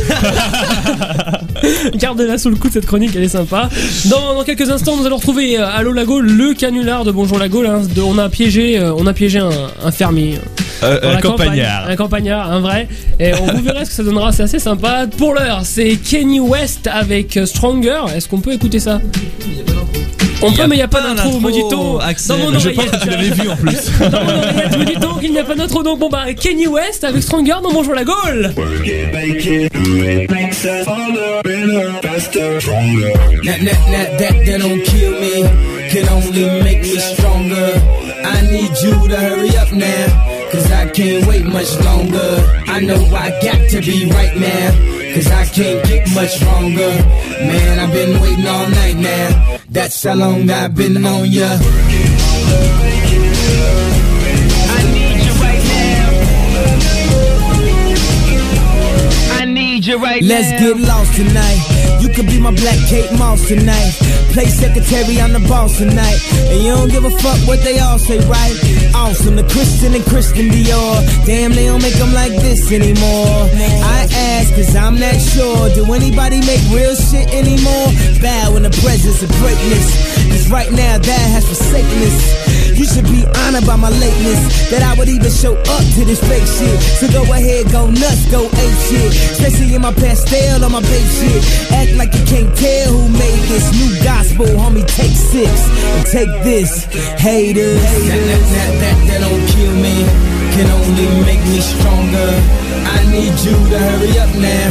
[1.95, 3.69] Gardez-la sous le coup de cette chronique, elle est sympa.
[4.07, 7.63] Dans, dans quelques instants, nous allons retrouver euh, Allo Lago, le canular de Bonjour Lago.
[7.63, 9.51] Là, de- on a piégé, euh, on a piégé un,
[9.85, 10.39] un fermier.
[10.85, 11.47] Euh, Dans un la campagne.
[11.49, 11.89] campagnard.
[11.89, 12.89] Un campagnard, un vrai.
[13.19, 15.07] Et on vous verra ce que ça donnera, c'est assez sympa.
[15.17, 18.03] Pour l'heure, c'est Kenny West avec euh, Stronger.
[18.15, 19.01] Est-ce qu'on peut écouter ça?
[19.47, 20.08] Il y
[20.41, 21.99] peut, a mais il n'y a pas d'intro, dit-on.
[21.99, 22.37] Axel.
[22.37, 22.91] Dans mon Je oreillette.
[22.91, 23.91] pense que tu l'avais vu en plus.
[24.11, 25.83] Dans mon oreillette, me dit-on qu'il n'y a pas d'intro.
[25.83, 28.53] Donc, bon, bah, Kenny West avec Stronger dans Bonjour la Gaule.
[32.29, 35.43] That, that, that, that, that don't kill me,
[35.91, 37.73] can only make me stronger.
[38.25, 40.07] I need you to hurry up now,
[40.53, 42.31] cause I can't wait much longer.
[42.67, 46.91] I know I got to be right now, cause I can't get much longer.
[47.41, 51.47] Man, I've been waiting all night now, that's how long I've been on ya.
[51.47, 51.59] I
[54.91, 56.09] need you right now.
[59.41, 60.59] I need you right now Let's now.
[60.59, 61.61] get lost tonight.
[62.03, 63.95] You could be my black Kate Moss tonight.
[64.33, 66.21] Play secretary, I'm the boss tonight.
[66.51, 68.55] And you don't give a fuck what they all say, right?
[68.95, 71.27] Awesome, the Christian and Christian Dior.
[71.27, 73.49] Damn, they don't make them like this anymore.
[73.85, 75.71] I ask, cause I'm not sure.
[75.75, 77.89] Do anybody make real shit anymore?
[78.21, 79.87] Bow in the presence of greatness.
[80.31, 82.58] Cause right now, that has forsaken us.
[82.79, 84.71] You should be honored by my lateness.
[84.71, 86.79] That I would even show up to this fake shit.
[87.03, 89.11] So go ahead, go nuts, go ape shit.
[89.35, 91.43] Especially in my pastel on my babe shit.
[91.75, 94.87] Act like you can't tell who made this new gospel, homie.
[94.87, 96.87] Take six and take this,
[97.19, 97.83] haters.
[97.83, 100.07] That, that, that, that, that don't kill me,
[100.55, 102.31] can only make me stronger.
[102.95, 104.67] I need you to hurry up now,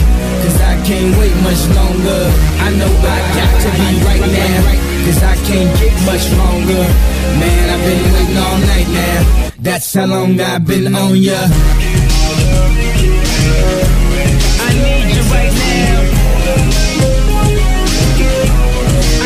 [0.47, 2.23] cause I can't wait much longer.
[2.63, 6.83] I know I got to be right now, cause I can't get much longer.
[7.39, 9.51] Man, I've been waiting all night now.
[9.59, 11.39] That's how long I've been on ya.
[14.67, 15.95] I need you right now.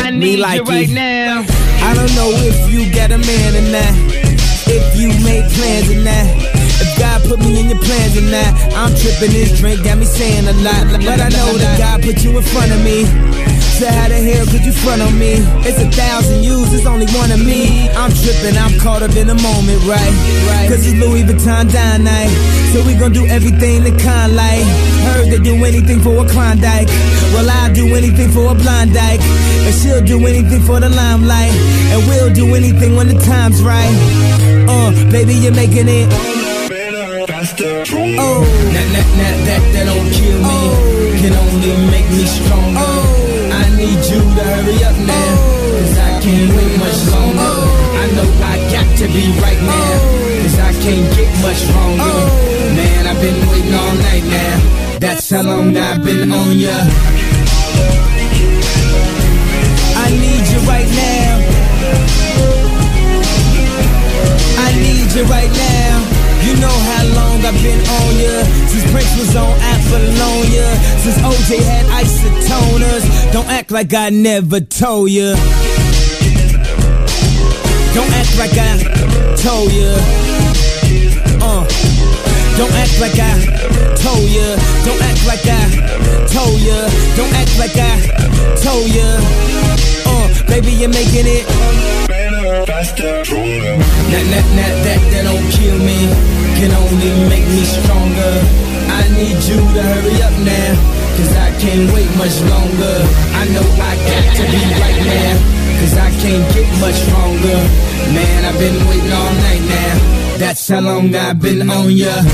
[0.04, 1.44] I need like you right now.
[1.88, 3.94] I don't know if you got a man or not.
[4.78, 6.26] If you made plans or not.
[6.82, 8.50] If God put me in your plans or not.
[8.78, 10.84] I'm tripping this drink, got me saying a lot.
[11.02, 13.51] But I know that God put you in front of me.
[13.82, 15.42] How the hell could you front on me?
[15.66, 17.90] It's a thousand yous, it's only one of me.
[17.90, 20.14] I'm tripping, I'm caught up in the moment, right?
[20.70, 22.30] Cause it's Louis Vuitton dine night.
[22.72, 24.64] So we gon' do everything the kind like.
[25.04, 26.88] Heard they do anything for a Klondike.
[27.34, 29.20] Well, I'll do anything for a blind dyke.
[29.20, 31.52] And she'll do anything for the limelight.
[31.92, 33.92] And we'll do anything when the time's right.
[34.68, 36.08] Uh, baby, you're making it.
[38.18, 41.20] Oh, that, that, that, that, that don't kill me.
[41.20, 42.78] Can only make me stronger.
[42.78, 43.11] I
[43.82, 45.32] need you to hurry up now.
[45.74, 47.54] Cause I can't wait much longer.
[48.02, 49.94] I know I got to be right now.
[50.42, 52.14] Cause I can't get much longer.
[52.78, 54.98] Man, I've been waiting all night now.
[55.00, 56.76] That's how long I've been on ya.
[60.04, 61.32] I need you right now.
[64.66, 66.31] I need you right now.
[66.44, 68.34] You know how long I've been on ya.
[68.66, 70.68] Since Prince was on Apollonia.
[71.02, 73.32] Since OJ had isotoners.
[73.32, 75.34] Don't act like I never told ya.
[77.94, 78.72] Don't act like I
[79.36, 79.92] told ya.
[81.40, 81.64] Uh.
[82.58, 83.32] Don't act like I
[83.96, 84.56] told ya.
[84.84, 86.76] Don't act like I told ya.
[87.16, 87.96] Don't act like I
[88.60, 89.08] told ya.
[90.06, 92.11] Uh, baby, you're making it.
[92.72, 96.08] That, that, that, that, that don't kill me.
[96.56, 98.32] Can only make me stronger.
[98.88, 100.72] I need you to hurry up now.
[101.20, 102.96] Cause I can't wait much longer.
[103.36, 105.36] I know I got to be right now.
[105.84, 107.60] Cause I can't get much stronger.
[108.16, 110.38] Man, I've been waiting all night now.
[110.38, 112.24] That's how long I've been on ya.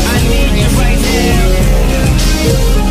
[0.00, 2.83] I need you right now.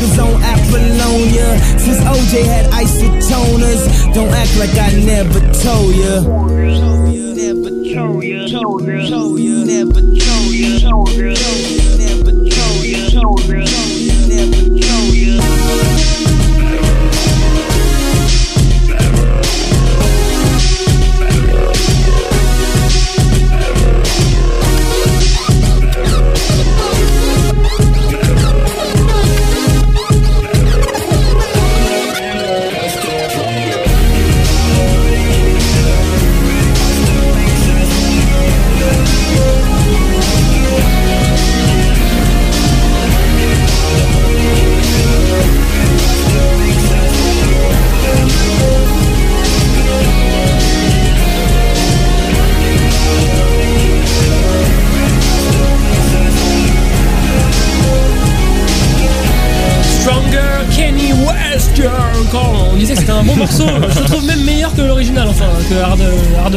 [0.00, 1.58] Was on Apollonia.
[1.78, 4.14] Since OJ had isotoners.
[4.14, 6.20] Don't act like I never told ya.
[7.40, 8.46] Never told ya.
[8.46, 9.08] Ya.
[9.08, 9.64] Told ya.
[9.64, 10.78] Never told ya.
[10.78, 11.34] Told ya.
[12.00, 13.08] Never told ya.
[13.10, 13.64] Told ya.
[14.28, 14.79] Never told ya.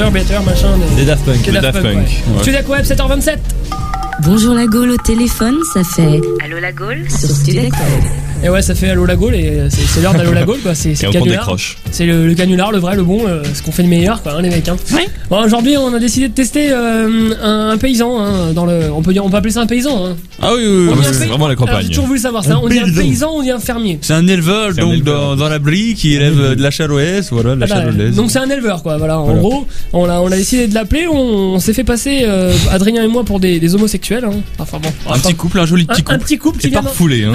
[0.04, 0.78] Harder Better, machin.
[0.98, 1.44] Des Daft Punk.
[1.46, 1.96] Des Daft Punk, ouais.
[1.96, 2.42] ouais.
[2.42, 3.38] Studek Web, 7h27.
[4.24, 7.10] Bonjour la Gaule au téléphone, ça fait Allô la Gaule?
[7.10, 7.74] Sur Web.
[8.44, 10.76] Et ouais, ça fait Allo la Gaule et c'est c'est l'heure d'Allo la Gaule, quoi.
[10.76, 11.40] C'est le on canular.
[11.46, 11.78] décroche.
[11.92, 14.34] C'est le, le canular, le vrai, le bon, euh, ce qu'on fait de meilleur, quoi,
[14.34, 14.68] hein, les mecs.
[14.68, 14.76] Hein.
[15.30, 18.20] Bon, aujourd'hui, on a décidé de tester euh, un, un paysan.
[18.20, 20.08] Hein, dans le, on peut dire, on peut appeler ça un paysan.
[20.08, 20.16] Hein.
[20.42, 21.00] Ah oui, oui, oui.
[21.08, 21.84] Un c'est vraiment la campagne.
[21.84, 22.60] J'ai toujours voulu savoir ça.
[22.62, 24.00] On dit un paysan, on dit un fermier.
[24.02, 25.22] C'est un éleveur un donc éleveur.
[25.22, 28.04] dans, dans la brie qui élève euh, de la chalouaise, voilà, de la Ah bah,
[28.14, 29.20] donc c'est un éleveur quoi, voilà.
[29.20, 29.40] En Voilà.
[29.40, 31.16] gros, on a, on a décidé de l'appeler, on,
[31.54, 34.26] on s'est fait passer euh, Adrien et moi pour des, des homosexuels.
[34.26, 34.42] Hein.
[34.60, 36.26] Enfin bon, un petit couple, un joli un, petit un couple.
[36.26, 36.82] petit couple qui vient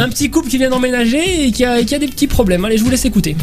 [0.01, 2.64] un petit couple qui vient d'emménager et qui a, qui a des petits problèmes.
[2.64, 3.37] Allez, je vous laisse écouter.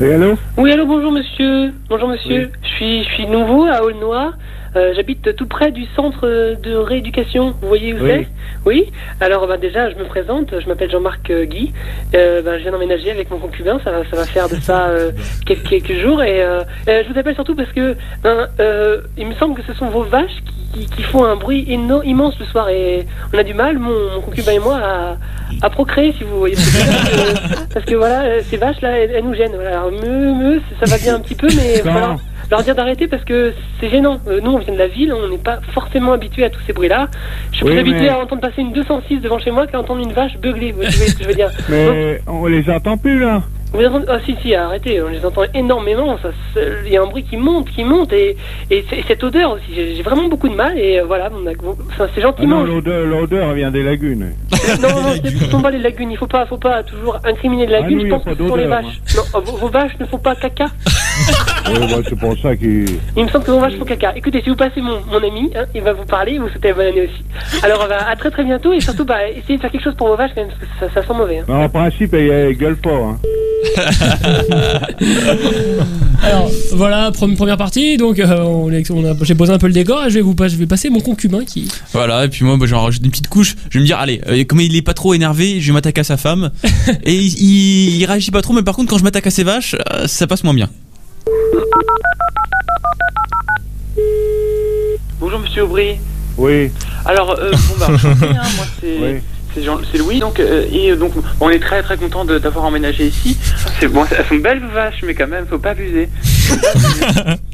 [0.00, 0.38] Oui, allô?
[0.56, 1.72] Oui, allô, bonjour monsieur.
[1.88, 2.50] Bonjour monsieur.
[2.62, 4.32] Je suis, je suis nouveau à Aulnois.
[4.76, 7.54] Euh, J'habite tout près du centre de rééducation.
[7.60, 8.10] Vous voyez où Oui.
[8.10, 8.28] c'est?
[8.66, 8.92] Oui.
[9.20, 10.54] Alors bah, déjà, je me présente.
[10.60, 11.72] Je m'appelle Jean-Marc euh, Guy.
[12.14, 13.80] Euh, bah, je viens d'emménager avec mon concubin.
[13.82, 15.10] Ça va, ça va faire de ça euh,
[15.46, 16.22] quelques, quelques jours.
[16.22, 16.44] Et
[16.86, 20.38] je vous appelle surtout parce que euh, il me semble que ce sont vos vaches
[20.72, 22.68] qui, qui, qui font un bruit immense le soir.
[22.68, 25.16] Et on a du mal, mon, mon concubin et moi, à,
[25.62, 26.54] à procréer, si vous voyez.
[26.54, 29.52] parce que- parce que voilà, ces vaches là, elles, elles nous gênent.
[29.54, 29.70] Voilà.
[29.80, 32.16] Alors, me, me, ça va bien un petit peu, mais voilà.
[32.50, 34.18] Leur dire d'arrêter parce que c'est gênant.
[34.26, 36.72] Euh, nous, on vient de la ville, on n'est pas forcément habitué à tous ces
[36.72, 37.08] bruits-là.
[37.52, 39.78] Je suis Oui, plus habitué mais- à entendre passer une 206 devant chez moi qu'à
[39.78, 40.72] entendre une vache beugler.
[40.72, 43.42] Vous voyez ce que je veux dire Donc, Mais on les entend plus là.
[44.08, 46.16] Ah si, si, arrêtez, on les entend énormément.
[46.84, 48.36] Il y a un bruit qui monte, qui monte, et,
[48.68, 49.72] et, et cette odeur aussi.
[49.72, 51.30] J'ai vraiment beaucoup de mal, et euh, voilà,
[51.96, 52.64] c'est Ah gentiment.
[52.64, 54.32] non, l'odeur, vient des lagunes.
[54.82, 56.10] Non, non, c'est- ce sont pas les lagunes.
[56.10, 57.98] Il faut pas, faut pas toujours incriminer les Ah, lagunes.
[57.98, 59.00] nous, je pense que ce sont les vaches.
[59.16, 60.66] Non, oh, vos, vos vaches ne font pas caca.
[61.80, 62.86] oui, c'est pour ça qu'ils.
[63.16, 64.12] Il me semble que vos vaches font caca.
[64.16, 66.86] Écoutez, si vous passez mon, mon ami, hein, il va vous parler, vous souhaitez bonne
[66.86, 67.62] année aussi.
[67.62, 70.08] Alors, bah, à très très bientôt, et surtout, bah, essayez de faire quelque chose pour
[70.08, 71.38] vos vaches quand même, parce que ça, ça sent mauvais.
[71.48, 71.52] hein.
[71.64, 72.90] En principe, elles, elles gueulent pas.
[72.90, 73.18] Hein.
[76.22, 77.96] Alors voilà, pre- première partie.
[77.96, 80.20] Donc euh, on, est- on a- j'ai posé un peu le décor et je vais
[80.20, 81.68] vous pas- je vais passer mon concubin qui.
[81.92, 83.56] Voilà, et puis moi, bah, j'en rajoute une petite couche.
[83.70, 86.00] Je vais me dire, allez, euh, comme il est pas trop énervé, je vais m'attaquer
[86.00, 86.50] à sa femme.
[87.04, 89.44] et il, il, il réagit pas trop, mais par contre, quand je m'attaque à ses
[89.44, 90.68] vaches, euh, ça passe moins bien.
[95.18, 95.98] Bonjour Monsieur Aubry.
[96.36, 96.70] Oui.
[97.04, 99.20] Alors, euh, bon, bah, enchanté, hein, moi c'est Oui.
[99.54, 100.20] c'est Jean- c'est Louis.
[100.20, 103.36] Donc, euh, et donc, on est très très content de- d'avoir emménagé ici.
[103.78, 106.08] C'est bon, elles sont belles vaches, mais quand même, faut pas abuser.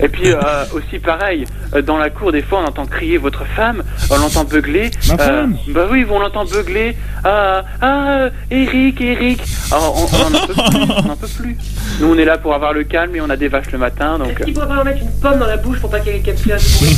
[0.00, 0.36] Et puis euh,
[0.72, 4.44] aussi pareil, euh, dans la cour des fois on entend crier votre femme, on l'entend
[4.44, 4.90] beugler.
[5.08, 6.96] Ma Euh, femme Bah oui, on l'entend beugler.
[7.24, 9.42] Ah, ah, Eric, Eric.
[9.72, 11.56] Alors, on, on en peut plus, on en peut plus.
[12.00, 14.18] Nous on est là pour avoir le calme et on a des vaches le matin,
[14.18, 14.30] donc.
[14.30, 16.38] Est-ce qu'il pourrait pas leur mettre une pomme dans la bouche pour pas qu'elles qu'elles
[16.38, 16.96] fassent du bruit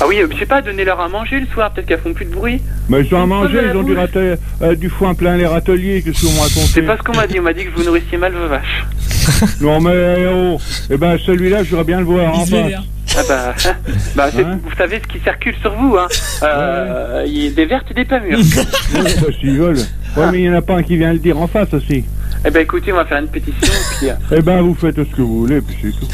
[0.00, 2.24] Ah oui, euh, je sais pas, donner-leur à manger le soir, peut-être qu'elles font plus
[2.24, 2.62] de bruit.
[2.88, 3.98] Mais ils ont à manger, ils ont du, bouche.
[4.14, 7.14] rate- euh, du foin plein les râteliers, qu'est-ce qu'on m'a raconté C'est pas ce qu'on
[7.16, 8.84] m'a dit, on m'a dit que vous nourrissiez mal vos vaches.
[9.60, 10.58] Non mais oh,
[10.90, 12.72] eh ben celui-là, je voudrais bien le voir en face.
[13.16, 13.54] Ah bah,
[14.14, 16.06] bah c'est- vous savez ce qui circule sur vous, hein.
[16.42, 18.38] Euh, Il y a des vertes et des pas mûres.
[18.94, 19.76] Ouais, bah, veulent.
[20.16, 22.04] Ouais, mais il y en a pas un qui vient le dire en face aussi.
[22.44, 24.08] Eh ben écoutez, on va faire une pétition, puis...
[24.10, 26.06] euh, Eh ben, vous faites ce que vous voulez, puis c'est tout.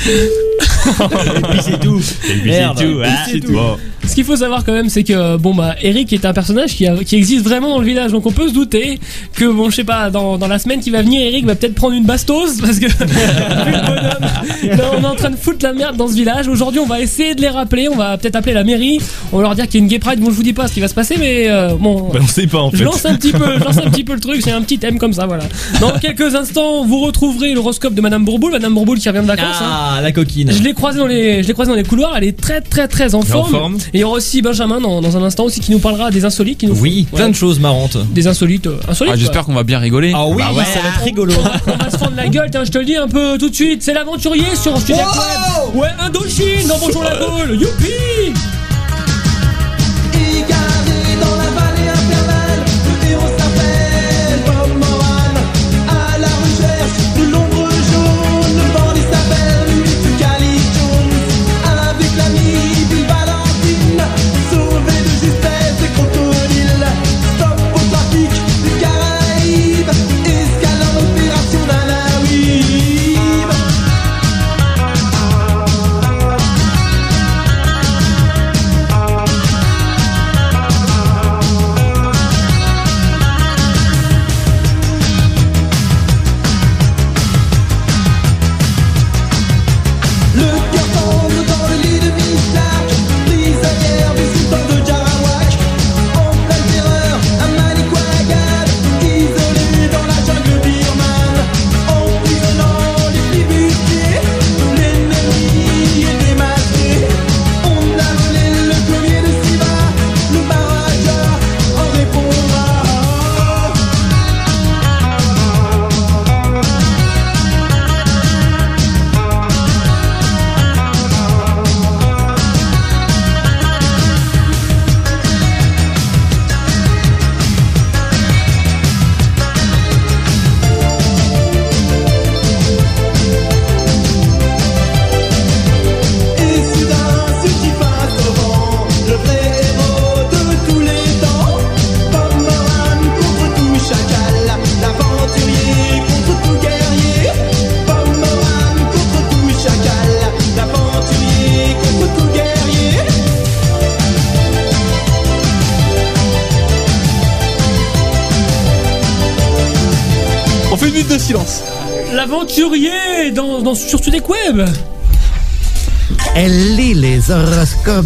[1.37, 2.01] Et puis c'est tout.
[2.45, 2.79] Merde.
[2.79, 3.53] tout, hein, C'est tout.
[3.53, 3.59] tout.
[4.07, 6.87] Ce qu'il faut savoir quand même, c'est que bon bah Eric est un personnage qui,
[6.87, 9.01] a- qui existe vraiment dans le village, donc on peut se douter
[9.35, 11.75] que bon je sais pas dans, dans la semaine qui va venir, Eric va peut-être
[11.75, 12.87] prendre une bastos parce que
[14.67, 16.49] là, on est en train de foutre la merde dans ce village.
[16.49, 18.99] Aujourd'hui, on va essayer de les rappeler, on va peut-être appeler la mairie,
[19.33, 20.21] on va leur dire qu'il y a une gay pride.
[20.21, 22.11] Bon, je vous dis pas ce qui va se passer, mais euh, bon.
[22.13, 22.85] Bah, on sait pas en Je fait.
[22.85, 24.99] lance un petit peu, je lance un petit peu le truc, c'est un petit thème
[24.99, 25.45] comme ça, voilà.
[25.81, 29.57] Dans quelques instants, vous retrouverez l'horoscope de Madame Bourboul, Madame Bourboul qui revient de vacances.
[29.61, 29.95] hein.
[29.97, 30.53] Ah, la coquine.
[30.53, 32.15] Je l'ai croisée dans les, je l'ai croisée dans les couloirs.
[32.17, 33.51] Elle est très très très en forme.
[33.51, 33.77] forme.
[33.93, 36.25] Et il y aura aussi Benjamin dans, dans un instant aussi qui nous parlera des
[36.25, 36.59] insolites.
[36.59, 37.97] Qui nous Oui, font- plein ouais, de choses marrantes.
[38.13, 39.15] Des insolites, euh, insolites.
[39.15, 40.13] Ah, J'espère qu'on va bien rigoler.
[40.15, 40.65] Ah oui, Bah ouais.
[40.65, 41.35] ça va être rigolo.
[41.67, 43.55] On va se prendre la gueule, tiens, je te le dis un peu tout de
[43.55, 43.83] suite.
[43.83, 45.75] C'est l'aventurier sur Studio Web.
[45.75, 47.59] Ouais, Indochine dans Bonjour la Gaule.
[47.61, 48.66] Youpi!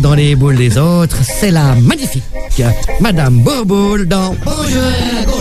[0.01, 1.19] Dans les boules des autres.
[1.23, 2.23] C'est la magnifique
[3.01, 4.83] Madame Bourboule dans Bonjour
[5.27, 5.40] Gaule.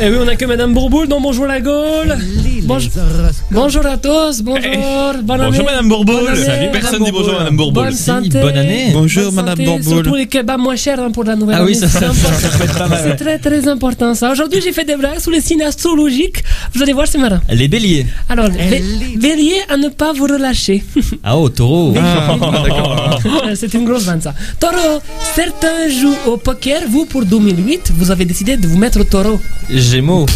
[0.00, 2.16] Et oui, on a que Madame Bourboule dans Bonjour la Gaule.
[2.62, 2.90] Bonjour,
[3.50, 4.62] bonjour à tous, bonjour,
[5.24, 5.50] bonne année.
[5.50, 6.14] Bonjour Madame Bourboule.
[6.20, 6.44] Bonne année.
[6.44, 7.84] Salut, personne dit bonjour Madame Bourboule.
[7.84, 8.40] Bonne Si, santé.
[8.40, 8.90] bonne année.
[8.92, 9.94] Bonjour, Bonne Madame santé, Bourboule.
[10.04, 12.10] Surtout les kebabs moins chers hein, pour la nouvelle Ah oui, année, ça, c'est ça,
[12.10, 12.38] important.
[12.38, 13.00] ça peut être pas mal.
[13.04, 14.30] C'est très très important ça.
[14.30, 16.44] Aujourd'hui, j'ai fait des blagues sur les signes astrologiques.
[16.74, 17.40] Vous allez voir, c'est marrant.
[17.50, 18.06] Les béliers.
[18.28, 20.84] Alors, vé- bélier à ne pas vous relâcher.
[21.24, 21.94] Ah oh, taureau.
[23.46, 24.32] Euh, c'est une grosse vanne ça.
[24.60, 25.00] Taureau,
[25.34, 26.82] certains jouent au poker.
[26.88, 29.40] Vous, pour 2008, vous avez décidé de vous mettre au taureau.
[29.90, 30.26] Gémeaux.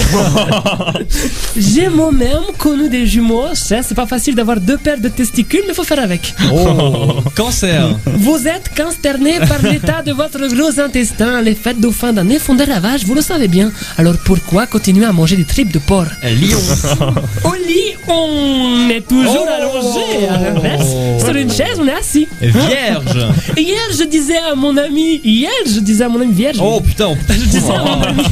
[1.56, 3.46] Gémeaux même, connu des jumeaux.
[3.54, 6.32] C'est pas facile d'avoir deux paires de testicules, mais faut faire avec.
[6.52, 7.98] Oh, cancer.
[8.06, 11.42] Vous êtes consterné par l'état de votre gros intestin.
[11.42, 13.72] Les fêtes de fin d'année font des ravages, vous le savez bien.
[13.98, 16.60] Alors pourquoi continuer à manger des tripes de porc Lion.
[17.44, 20.28] Au lit, on est toujours allongé.
[20.28, 20.88] À l'inverse,
[21.24, 22.28] sur une chaise, on est assis.
[22.40, 23.26] Vierge.
[23.56, 26.58] Hier, je disais à mon ami, hier, je disais à mon ami vierge.
[26.62, 27.14] Oh putain.
[27.28, 28.22] Je disais à mon ami,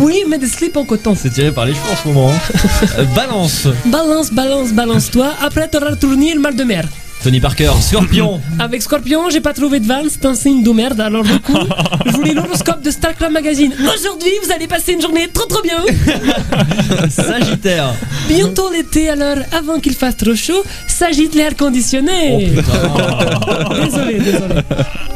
[0.00, 1.14] oui, mais des slips en coton.
[1.14, 2.30] C'est tiré par les cheveux en ce moment.
[2.30, 2.38] hein.
[2.98, 3.66] Euh, balance.
[3.86, 5.28] Balance, balance, balance-toi.
[5.42, 6.88] Après, t'auras le tournir mal de mer.
[7.26, 8.40] Tony Parker, Scorpion.
[8.60, 11.00] Avec Scorpion, j'ai pas trouvé de vanne, c'est un signe de merde.
[11.00, 11.58] Alors du coup,
[12.06, 13.72] je voulais l'horoscope de Star Club Magazine.
[13.72, 15.78] Aujourd'hui, vous allez passer une journée trop trop bien.
[17.10, 17.94] Sagittaire.
[18.28, 22.46] Bientôt l'été, alors avant qu'il fasse trop chaud, s'agite l'air conditionné.
[23.84, 24.54] désolé, désolé.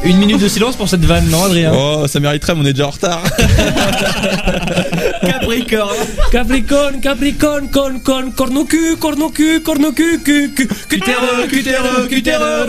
[0.03, 1.71] Une minute de silence pour cette vanne, non Adrien?
[1.73, 3.23] Oh, ça mériterait, mais on est déjà en retard.
[5.21, 5.95] Capricorne.
[6.31, 12.67] Capricorne, Capricorne, con, con, corno-cul, corno-cul, corno-cul, cu, cu, cutéreux, cutéreux, cutéreux,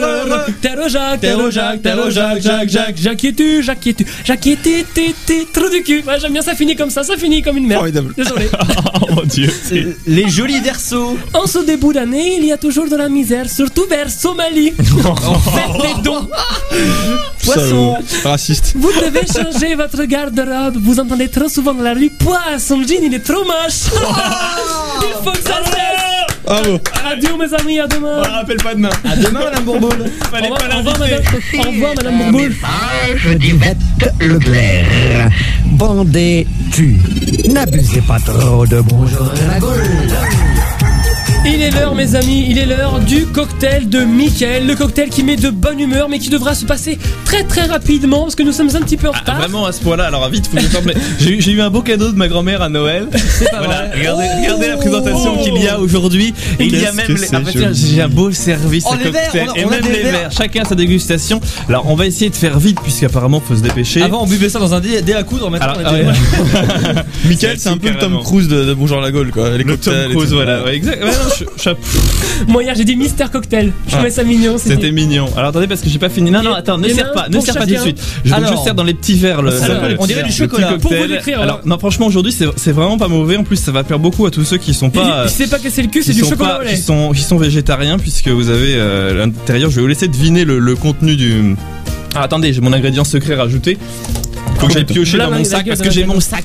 [0.61, 4.47] Terre Jacques, Terre Jacques, Terre Jacques, Jacques, Jacques, Jacques es tu, Jacques es tu, Jacques
[4.47, 6.03] es tu, tu, tu, trou du cul.
[6.07, 7.81] Ouais, j'aime bien, ça finit comme ça, ça finit comme une merde.
[7.81, 8.15] Formidable.
[8.17, 8.49] Désolé.
[9.01, 9.51] Oh mon dieu.
[10.07, 11.17] Les jolis versos.
[11.35, 14.73] En ce début d'année, il y a toujours de la misère, surtout vers Somalie.
[14.73, 16.29] Faites des dons.
[17.45, 17.97] Poisson.
[18.25, 18.75] Raciste.
[18.77, 20.77] Vous devez changer votre garde-robe.
[20.81, 23.91] Vous entendez trop souvent dans la rue Poisson, le jean, il est trop moche.
[25.03, 26.03] il faut que ça cesse.
[26.45, 26.81] Bravo.
[27.07, 28.19] Adieu, mes amis, à demain.
[28.19, 28.91] On la rappelle pas demain.
[29.05, 29.91] À demain, Madame Bourboule.
[30.33, 31.23] Au revoir, au revoir, madame.
[31.55, 32.55] Au revoir, madame Bourboule.
[33.17, 33.77] Je d'Yvette
[34.21, 35.31] Leclerc.
[35.67, 36.99] Bandez-tu.
[37.49, 40.52] N'abusez pas trop de bonjour la Gaule.
[41.45, 44.65] Il est l'heure, mes amis, il est l'heure du cocktail de Mickaël.
[44.65, 48.23] Le cocktail qui met de bonne humeur, mais qui devra se passer très très rapidement
[48.23, 49.39] parce que nous sommes un petit peu en Ah, retard.
[49.41, 50.99] vraiment à ce point-là, alors vite, faut que je t'en mette.
[51.19, 53.09] J'ai eu- j'ai eu un beau cadeau de ma grand-mère à Noël.
[53.51, 53.91] Pas Voilà, vrai.
[53.99, 56.33] regardez, Oh regardez la présentation Oh qu'il y a aujourd'hui.
[56.61, 57.35] Et il y a même les.
[57.35, 57.67] Ah bah joli.
[57.75, 59.31] j'ai un beau service Oh, à les cocktail.
[59.33, 60.13] verres, on a- et on a même des les verres.
[60.13, 61.41] verres, chacun sa dégustation.
[61.69, 64.03] Alors on va essayer de faire vite puisqu'apparemment faut se dépêcher.
[64.03, 65.51] Avant, on buvait ça dans un dé, dé à coudre.
[65.51, 67.03] Maintenant, Alors, on était- ah ouais.
[67.29, 68.21] Michael, c'est un peu le Tom.
[68.23, 69.51] Cruise de, de Bonjour la Gaule, quoi.
[69.51, 70.37] Les Le cocktails Tom et Cruise, tout.
[70.37, 70.63] voilà.
[70.63, 71.03] Ouais, exact.
[71.03, 71.32] Ouais, non,
[72.49, 73.73] Moi, hier, j'ai dit Mister Cocktail.
[73.89, 74.57] Je trouvais ça mignon.
[74.59, 75.27] C'était mignon.
[75.37, 76.31] Alors attendez parce que j'ai pas fini.
[76.31, 78.01] Non non attends, ne serre pas, ne serre pas tout de suite.
[78.25, 78.51] Je vais Alors.
[78.51, 79.43] juste serre dans les petits verres.
[79.43, 79.53] Le,
[79.99, 80.75] on dirait du chocolat.
[80.81, 83.37] Pour vous décrire, Alors non franchement aujourd'hui c'est c'est vraiment pas mauvais.
[83.37, 85.29] En plus ça va plaire beaucoup à tous ceux qui sont pas.
[85.29, 86.75] Sait pas casser le cul, c'est du chocolat pas- au lait.
[86.75, 89.71] qui sont, qui sont végétariens puisque vous avez euh, l'intérieur.
[89.71, 91.57] Je vais vous laisser deviner le, le contenu du.
[92.15, 93.79] Ah, attendez, j'ai mon ingrédient secret rajouté.
[94.59, 96.45] Faut que j'aille piocher dans mon sac parce que j'ai mon sac.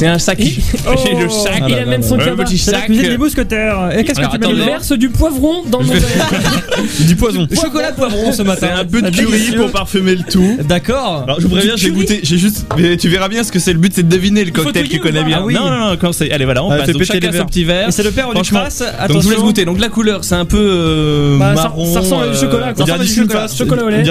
[0.00, 0.38] C'est un sac.
[0.40, 0.46] Il-
[1.04, 1.62] J'ai le Oh, sac.
[1.68, 2.44] il amène son cabas.
[2.44, 2.88] petit sac.
[3.18, 3.90] mousquetaires.
[3.94, 5.92] Et qu'est-ce que tu mets Il verse du poivron dans mon
[7.00, 7.46] Du poison.
[7.54, 8.68] Chocolat poivron ce matin.
[8.72, 10.56] C'est un peu de curry pour parfumer le tout.
[10.66, 11.24] D'accord.
[11.24, 13.74] Alors je vous préviens, j'ai goûté, j'ai juste, mais tu verras bien ce que c'est.
[13.74, 15.44] Le but c'est de deviner le cocktail que tu connais bien.
[15.46, 15.52] Ah.
[15.52, 16.96] Non non non, quand c'est, allez voilà, on Ah, passe.
[17.04, 17.88] chacun les son petit verre.
[17.90, 18.82] C'est le père du crasse.
[19.08, 19.66] Donc je vous laisse goûter.
[19.66, 21.92] Donc la couleur, c'est un peu euh, Bah, ça- marron.
[21.92, 22.72] ça ressemble à du chocolat.
[22.74, 23.84] On Ça dirait ressemble à du chocolat.
[23.84, 24.04] au lait.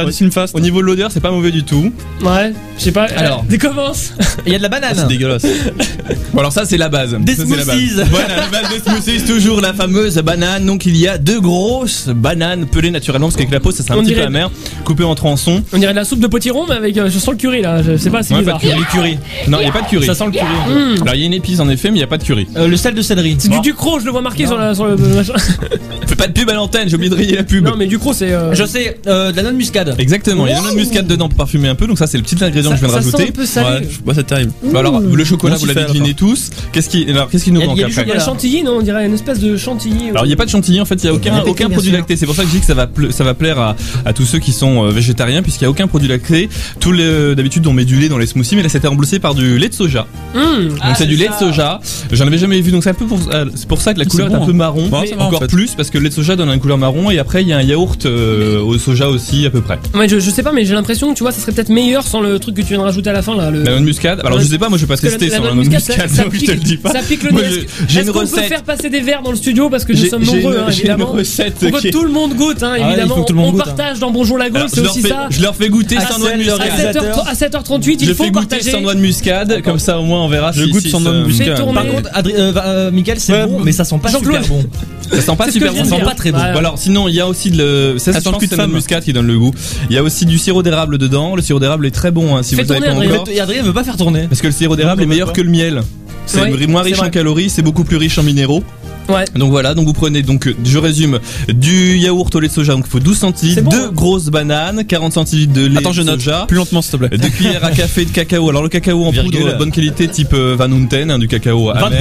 [0.54, 1.92] Au niveau de l'odeur, c'est pas mauvais du tout.
[2.24, 3.06] Ouais, je sais pas.
[3.18, 3.40] Alors.
[3.48, 4.14] euh, Décommence.
[4.46, 4.94] Il y a de la banane.
[4.96, 5.46] C'est dégueulasse.
[6.34, 7.16] Bon alors ça c'est la base.
[7.20, 7.76] Des Ça, c'est la base.
[7.76, 8.10] smoothies.
[8.12, 10.66] Voilà, la base des smoothies, toujours la fameuse banane.
[10.66, 13.92] Donc il y a deux grosses bananes pelées naturellement parce qu'avec la peau ça c'est
[13.92, 14.52] un On petit dirait- peu amer,
[14.86, 15.64] coupées en tronçons.
[15.74, 16.98] On dirait de la soupe de potiron, mais avec.
[16.98, 17.82] euh, je sens le curry là.
[17.82, 18.60] Je sais pas si Ouais, bizarre.
[18.60, 18.86] pas de curry.
[18.92, 19.18] curry.
[19.48, 20.06] Non, il y a pas de curry.
[20.06, 20.46] Ça sent le curry.
[20.46, 21.02] Mmh.
[21.02, 22.48] Alors il y a une épice en effet, mais il y a pas de curry.
[22.58, 23.36] Euh, le sel de céleri.
[23.40, 25.34] C'est du ducro, je le vois marqué sur, la, sur le machin.
[26.08, 27.64] Fais pas de pub à l'antenne, j'ai oublié de rayer la pub.
[27.66, 28.32] Non, mais ducro, c'est.
[28.32, 29.96] euh, Je sais, euh, de la noix de muscade.
[29.98, 32.08] Exactement, il y a une noix de muscade dedans pour parfumer un peu, donc ça
[32.08, 33.30] c'est le petit ingrédient que je viens de ça sent rajouter.
[33.30, 33.68] un peu salé.
[33.86, 34.52] Ouais, je- ouais, c'est terrible.
[34.72, 36.50] Bah alors le chocolat Fait, deviné tous.
[36.72, 38.16] Qu'est-ce qui alors qu'est-ce qui nous manque il y a du après Il y a
[38.16, 40.10] la chantilly, non On dirait une espèce de chantilly.
[40.12, 41.14] alors il n'y a pas de chantilly en fait, il n'y a
[41.46, 42.16] aucun, produit lacté.
[42.16, 44.14] C'est pour ça que je dis que ça va, ple- ça va plaire à, à
[44.14, 46.50] tous ceux qui sont euh, végétariens puisqu'il n'y a aucun produit lacté.
[46.80, 49.36] Tous les d'habitude on met du lait dans les smoothies, mais là c'était remplacé par
[49.36, 50.08] du lait de soja.
[50.36, 50.40] Mmh.
[50.68, 51.80] Donc c'est du lait de soja.
[52.12, 54.06] J'en avais jamais vu, donc c'est un peu pour, euh, c'est pour ça que la
[54.06, 54.88] couleur bon, est un peu marron.
[54.88, 55.48] Bon, mais ça va, en encore fait.
[55.48, 57.54] plus parce que le lait de soja donne une couleur marron et après il y
[57.54, 59.80] a un yaourt euh, au soja aussi à peu près.
[59.96, 62.04] Ouais, je, je sais pas, mais j'ai l'impression que tu vois, ça serait peut-être meilleur
[62.06, 63.50] sans le truc que tu viens de rajouter à la fin là.
[63.52, 63.64] Le...
[63.64, 64.22] La noix de muscade.
[64.26, 65.59] Alors je sais pas, moi je vais pas tester la- la la noix noix de
[65.60, 66.92] muscade, muscade, ça- ça je te le pique- dis pas.
[66.92, 67.42] Ça pique le nez.
[67.88, 68.46] J'ai une qu'on peut recette.
[68.46, 70.74] faire passer des verres dans le studio parce que nous sommes nombreux, une- hein, j'ai
[70.74, 71.06] une évidemment.
[71.12, 73.16] recette Pour que qui est- tout le monde goûte, hein, Ah, il évidemment.
[73.16, 74.92] faut que tout le monde on goûte, partage dans Bonjour la Gaule, c'est je, leur
[74.92, 75.28] aussi fais, ça.
[75.30, 76.96] je leur fais goûter sans noix de À muscade.
[76.96, 78.72] 7h, à 7h38, il Je faut fais goûter partager.
[78.72, 81.14] sans noix de muscade, comme ça au moins on verra Je si- goûte sans noix
[81.14, 81.58] de muscade.
[81.74, 84.64] Par contre, euh, euh, Michael, c'est bon, mais ça sent pas super bon.
[85.12, 86.38] Ça sent pas super bon, ça sent pas très bon.
[86.40, 89.38] Alors sinon il y a aussi de ça, sent que de muscade qui donne le
[89.38, 89.52] goût.
[89.90, 91.36] Il y a aussi du sirop d'érable dedans.
[91.36, 93.26] Le sirop d'érable est très bon hein, si vous savez pas encore.
[93.32, 94.28] Et Adrien veut pas faire tourner.
[94.30, 95.34] Parce que le sirop d'érable est meilleur.
[95.40, 95.82] Que le miel.
[96.26, 98.64] C'est moins riche en calories, c'est beaucoup plus riche en minéraux.
[99.10, 99.26] Ouais.
[99.36, 102.86] Donc voilà, donc vous prenez donc je résume du yaourt au lait de soja, donc
[102.88, 103.92] il faut 12 centilitres, bon, deux hein.
[103.94, 106.20] grosses bananes, 40 centilitres de lait Attends, je de note.
[106.22, 106.46] soja.
[106.48, 107.18] Plus lentement, s'il te plaît.
[107.18, 108.50] Deux cuillères à café de cacao.
[108.50, 109.40] Alors le cacao en Virgule.
[109.42, 112.00] poudre bonne qualité type euh, Van Houten, hein, du cacao amer.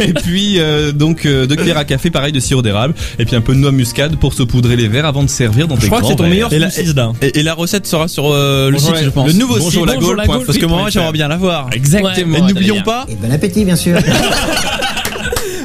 [0.00, 3.36] Et puis euh, donc euh, deux cuillères à café pareil de sirop d'érable et puis
[3.36, 5.86] un peu de noix muscade pour saupoudrer les verres avant de servir dans Je des
[5.88, 6.68] crois que c'est ton meilleur Et la-.
[7.22, 9.26] Et, et la recette sera sur euh, le Bonjour site, je pense.
[9.26, 11.28] le nouveau Bonjour site, la bonjour Gaule la point- Gaule, Parce que moi, j'aimerais bien
[11.28, 11.68] la voir.
[11.72, 12.36] Exactement.
[12.38, 13.16] Et n'oublions pas, Et
[13.48, 13.98] appétit, bien sûr.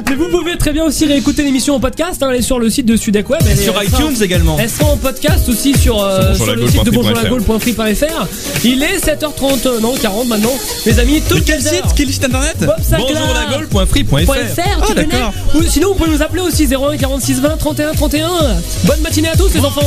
[0.08, 2.22] Mais vous pouvez très bien aussi réécouter l'émission en podcast.
[2.22, 3.40] Hein, elle est sur le site de Sudec Web.
[3.46, 4.56] Elle est- sur sera- iTunes également.
[4.60, 6.72] Elle sera en podcast aussi sur, euh, Sur sur le bonjourlagaule.free.fr.
[6.72, 8.26] site de bonjourlagaule.free.fr.
[8.64, 10.52] Il est 7h30, euh, non 40 maintenant.
[10.86, 11.82] Mes amis, tout quel site?
[11.96, 12.56] Quel site internet?
[12.60, 13.08] Bob Sinclair.
[13.18, 14.32] Bonjourlagole.free.fr.
[14.32, 15.32] .fr, tu Ah, d'accord.
[15.54, 18.28] Ou sinon, vous pouvez nous appeler aussi 01 46 20 31 31.
[18.84, 19.80] Bonne matinée à tous les enfants.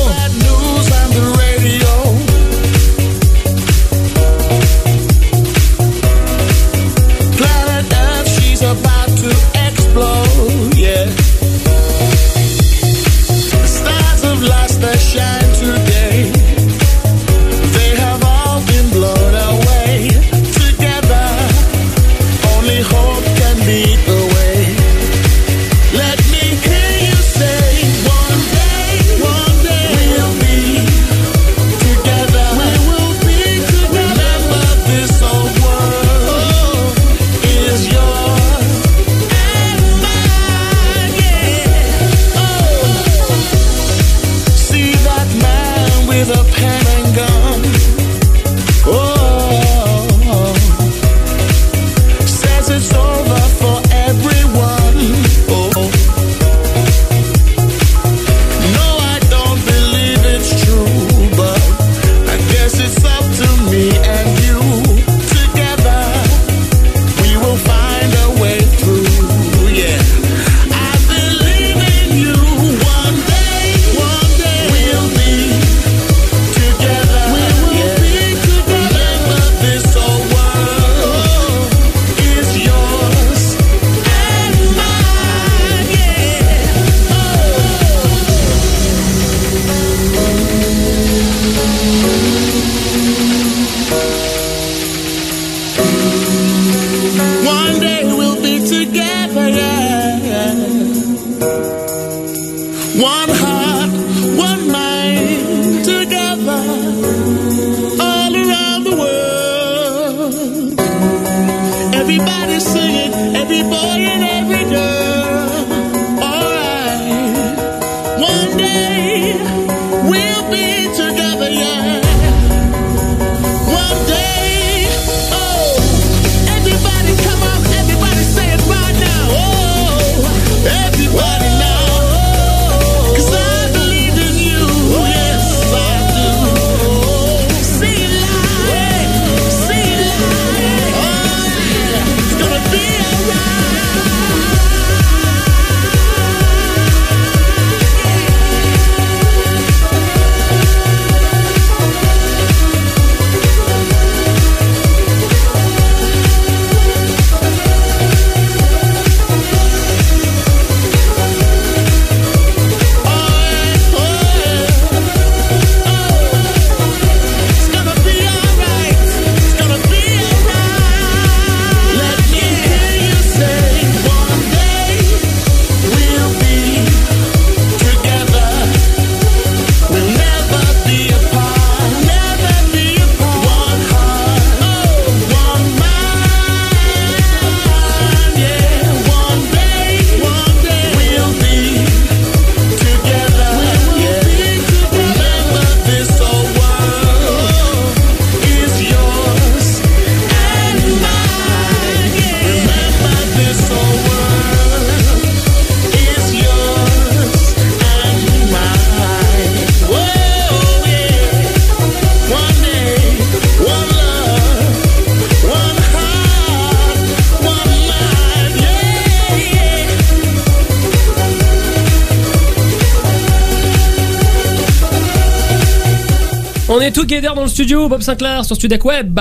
[226.98, 229.20] Together dans le studio, Bob Sinclair sur Studec Web.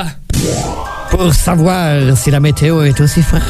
[1.10, 3.42] Pour savoir si la météo est aussi fraîche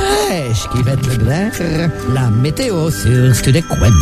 [2.13, 3.93] la météo sur Studec Web.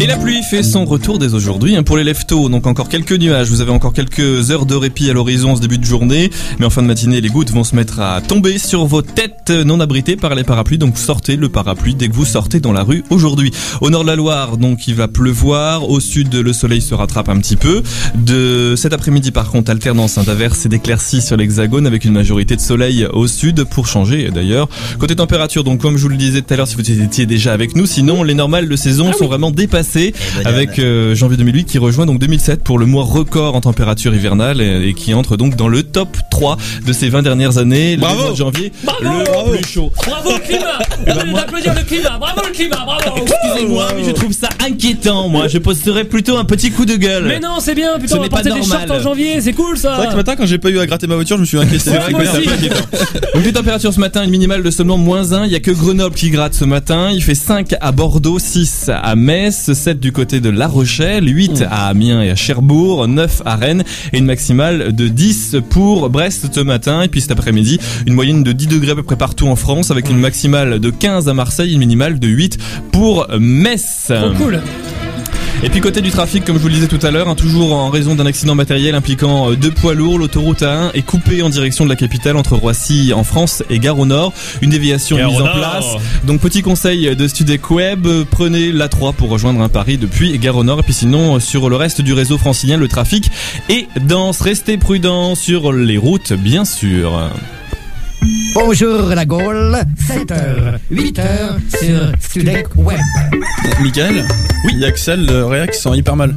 [0.00, 2.48] Et la pluie fait son retour dès aujourd'hui hein, pour les leftos.
[2.48, 3.48] Donc encore quelques nuages.
[3.50, 6.30] Vous avez encore quelques heures de répit à l'horizon ce début de journée.
[6.58, 9.50] Mais en fin de matinée, les gouttes vont se mettre à tomber sur vos têtes
[9.50, 10.78] non abritées par les parapluies.
[10.78, 13.50] Donc sortez le parapluie dès que vous sortez dans la rue aujourd'hui.
[13.80, 15.88] Au nord de la Loire, donc il va pleuvoir.
[15.88, 17.82] Au sud, le soleil se rattrape un petit peu.
[18.14, 22.56] De cet après-midi, par contre, alternance hein, d'averses et d'éclaircies sur l'hexagone avec une majorité
[22.56, 24.68] de soleil au sud pour changer d'ailleurs.
[24.98, 27.52] Côté température, Donc comme je vous le disais tout à l'heure, si vous étiez déjà
[27.52, 30.14] avec nous, sinon les normales de saison sont vraiment dépassées
[30.44, 34.60] avec euh, janvier 2008 qui rejoint donc 2007 pour le mois record en température hivernale
[34.60, 37.96] et, et qui entre donc dans le top 3 de ces 20 dernières années.
[37.96, 38.20] Le Bravo.
[38.22, 39.50] mois de janvier, Bravo.
[39.50, 39.90] le plus chaud.
[40.06, 40.78] Bravo le climat
[41.20, 45.28] Au lieu d'applaudir le climat, bravo le climat, bravo Excusez-moi, mais je trouve ça inquiétant.
[45.28, 47.24] Moi, je poserais plutôt un petit coup de gueule.
[47.26, 48.92] Mais non, c'est bien, Ce putain, on va porter des shorts normal.
[48.92, 50.86] en janvier, c'est cool ça C'est vrai que ce matin, quand j'ai pas eu à
[50.86, 51.90] gratter ma voiture, je me suis inquiété.
[51.90, 52.22] Ouais, moi.
[53.34, 55.46] Donc les températures ce matin, une minimale de seulement moins 1.
[55.46, 57.10] Il y a que Grenoble qui gratte ce matin.
[57.12, 61.64] Il fait 5 à Bordeaux, 6 à Metz, 7 du côté de La Rochelle, 8
[61.70, 66.48] à Amiens et à Cherbourg, 9 à Rennes et une maximale de 10 pour Brest
[66.52, 67.02] ce matin.
[67.02, 69.90] Et puis cet après-midi, une moyenne de 10 degrés à peu près partout en France
[69.90, 72.58] avec une maximale de 15 à Marseille, une minimale de 8
[72.92, 74.06] pour Metz.
[74.08, 74.60] Trop cool
[75.62, 77.74] Et puis côté du trafic, comme je vous le disais tout à l'heure, hein, toujours
[77.74, 81.50] en raison d'un accident matériel impliquant euh, deux poids lourds, l'autoroute A1 est coupée en
[81.50, 84.32] direction de la capitale entre Roissy en France et Gare au Nord.
[84.62, 85.84] Une déviation Gare mise en place.
[86.24, 90.56] Donc petit conseil de Studec Web, euh, prenez l'A3 pour rejoindre un Paris depuis Gare
[90.56, 90.80] au Nord.
[90.80, 93.30] Et puis sinon, euh, sur le reste du réseau francilien, le trafic
[93.68, 94.40] est dense.
[94.40, 97.20] Restez prudents sur les routes, bien sûr.
[98.62, 101.22] Bonjour la Gaule, 7h, 8h
[101.78, 103.00] sur Studec Web.
[103.80, 104.26] Michael
[104.66, 104.72] Oui.
[104.74, 106.34] Il y a Axel, le réa qui sent hyper mal.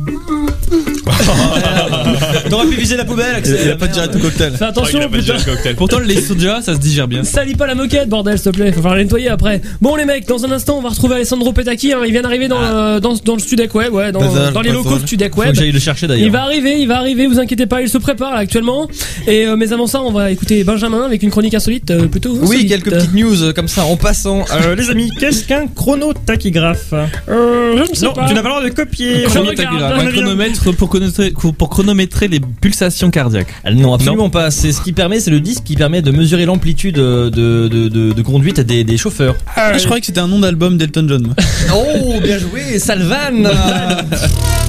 [2.49, 3.59] T'aurais pu viser la poubelle, Axel.
[3.65, 4.53] Il a pas digéré tout cocktail.
[4.57, 5.36] Fais attention, putain
[5.78, 7.24] Pourtant, les soja, ça se digère bien.
[7.24, 8.71] Salis pas la moquette, bordel, s'il te plaît.
[8.71, 9.61] Faut falloir la nettoyer après.
[9.82, 11.93] Bon, les mecs, dans un instant, on va retrouver Alessandro Petacchi.
[11.93, 11.99] hein.
[12.05, 14.71] Il vient d'arriver dans, le- dans, dans le Studec Web, ouais, dans, Bazar, dans les
[14.71, 15.01] locaux bazar.
[15.01, 15.51] de Studec Faut Web.
[15.51, 16.26] que j'aille le chercher, d'ailleurs.
[16.26, 18.88] Il va arriver, il va arriver, vous inquiétez pas, il se prépare là, actuellement.
[19.28, 22.32] Et, euh, mais avant ça, on va écouter Benjamin avec une chronique insolite euh, plutôt.
[22.41, 22.69] Oui, insolite.
[22.69, 24.45] quelques petites news euh, comme ça en passant.
[24.53, 26.93] Euh, les amis, qu'est-ce qu'un chronotachygraphe
[27.30, 28.26] Euh, je ne sais Non, pas.
[28.28, 29.24] tu n'as pas le droit de copier.
[29.24, 30.07] Je Chronotachygraphe, regarde.
[30.07, 33.53] un chronomètre pour chronométrer, pour chronométrer les pulsations cardiaques.
[33.74, 34.51] Non, absolument pas.
[34.51, 38.14] C'est ce qui permet, c'est le disque qui permet de mesurer l'amplitude de, de, de,
[38.14, 39.36] de conduite des, des chauffeurs.
[39.55, 41.34] Ah, je croyais que c'était un nom d'album d'Elton John.
[41.76, 43.49] Oh, bien joué, Salvan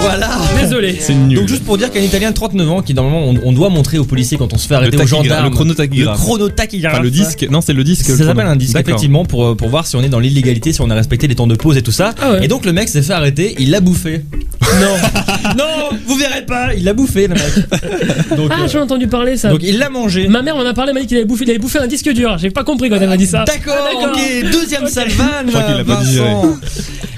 [0.00, 0.30] Voilà
[0.60, 0.96] Désolé.
[1.00, 1.38] C'est nul.
[1.38, 3.98] Donc juste pour dire qu'un Italien de 39 ans qui normalement on, on doit montrer
[3.98, 6.18] aux policiers quand on se fait arrêter aux tachygraphe, gendarmes le chronotachygraphe.
[6.18, 6.94] le chronotachygraphe.
[6.94, 8.06] Enfin, le disque, non, c'est le disque.
[8.06, 10.72] Ça le s'appelle un disque effectivement pour, euh, pour voir si on est dans l'illégalité,
[10.72, 12.14] si on a respecté les temps de pause et tout ça.
[12.20, 12.44] Ah ouais.
[12.44, 14.24] Et donc le mec s'est fait arrêter, il l'a bouffé.
[14.80, 17.42] Non, non, vous verrez pas, il l'a bouffé le mec.
[18.36, 19.48] Donc, Ah, euh, j'en ai entendu parler ça.
[19.50, 20.28] donc il l'a mangé.
[20.28, 21.88] Ma mère m'en a parlé, elle m'a dit qu'il avait bouffé, il avait bouffé un
[21.88, 22.38] disque dur.
[22.38, 23.44] J'ai pas compris quand elle m'a dit ça.
[23.46, 26.04] D'accord, Ah, ok, deuxième salvan, Je crois qu'il l'a pas Vincent.
[26.04, 26.30] digéré.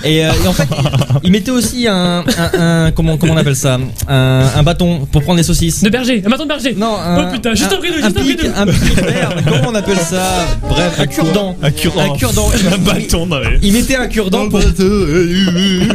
[0.05, 0.87] Et, euh, et en fait, il,
[1.25, 5.23] il mettait aussi un, un, un- comment, comment on appelle ça, un, un bâton pour
[5.23, 5.83] prendre les saucisses.
[5.83, 6.75] De berger, un bâton de berger.
[6.77, 8.43] Non, un, Oh putain, juste un, un bridou, un juste un bridou.
[8.57, 11.57] un pic, merde, comment on appelle ça Bref, un cure-dent.
[11.63, 12.15] Un cure-dent.
[12.15, 12.51] Un cure-dent.
[12.73, 13.59] Un bâton dans les.
[13.63, 14.61] Il mettait un cure-dent pour,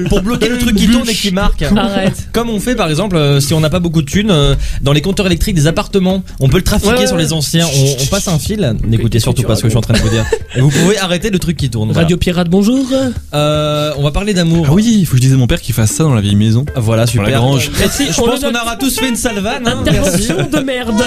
[0.09, 1.63] pour bloquer le truc qui tourne et qui marque.
[1.63, 2.28] Arrête.
[2.34, 4.93] Comme on fait par exemple euh, si on n'a pas beaucoup de thunes euh, dans
[4.93, 8.03] les compteurs électriques des appartements, on peut le trafiquer Ouais, ouais, sur les anciens, on,
[8.03, 8.75] on passe un fil.
[8.88, 10.25] N'écoutez surtout pas ce que je suis en train de vous dire.
[10.55, 11.89] Et vous pouvez arrêter le truc qui tourne.
[11.89, 12.01] voilà.
[12.03, 12.86] Radio Pirate, bonjour.
[13.34, 14.65] Euh, on va parler d'amour.
[14.69, 16.21] Ah oui, il faut que je dise à mon père qu'il fasse ça dans la
[16.21, 16.65] vieille maison.
[16.76, 17.39] Voilà, super.
[17.39, 17.72] grange.
[17.80, 19.68] Merci, Je on pense qu'on aura tous fait une salvane.
[19.68, 19.78] hein.
[19.82, 21.01] Intervention de merde.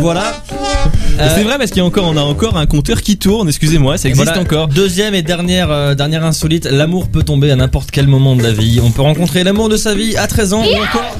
[0.00, 0.42] Voilà.
[0.50, 3.16] Et Euh, C'est vrai parce qu'il y a encore, on a encore un compteur qui
[3.16, 3.48] tourne.
[3.48, 4.40] Excusez-moi, ça existe Voilà.
[4.42, 4.66] encore.
[4.68, 8.50] Deuxième et dernière, euh, dernière insolite, l'amour peut tomber à n'importe quel moment de la
[8.52, 8.80] vie.
[8.82, 11.16] On peut rencontrer l'amour de sa vie à 13 ans ou encore.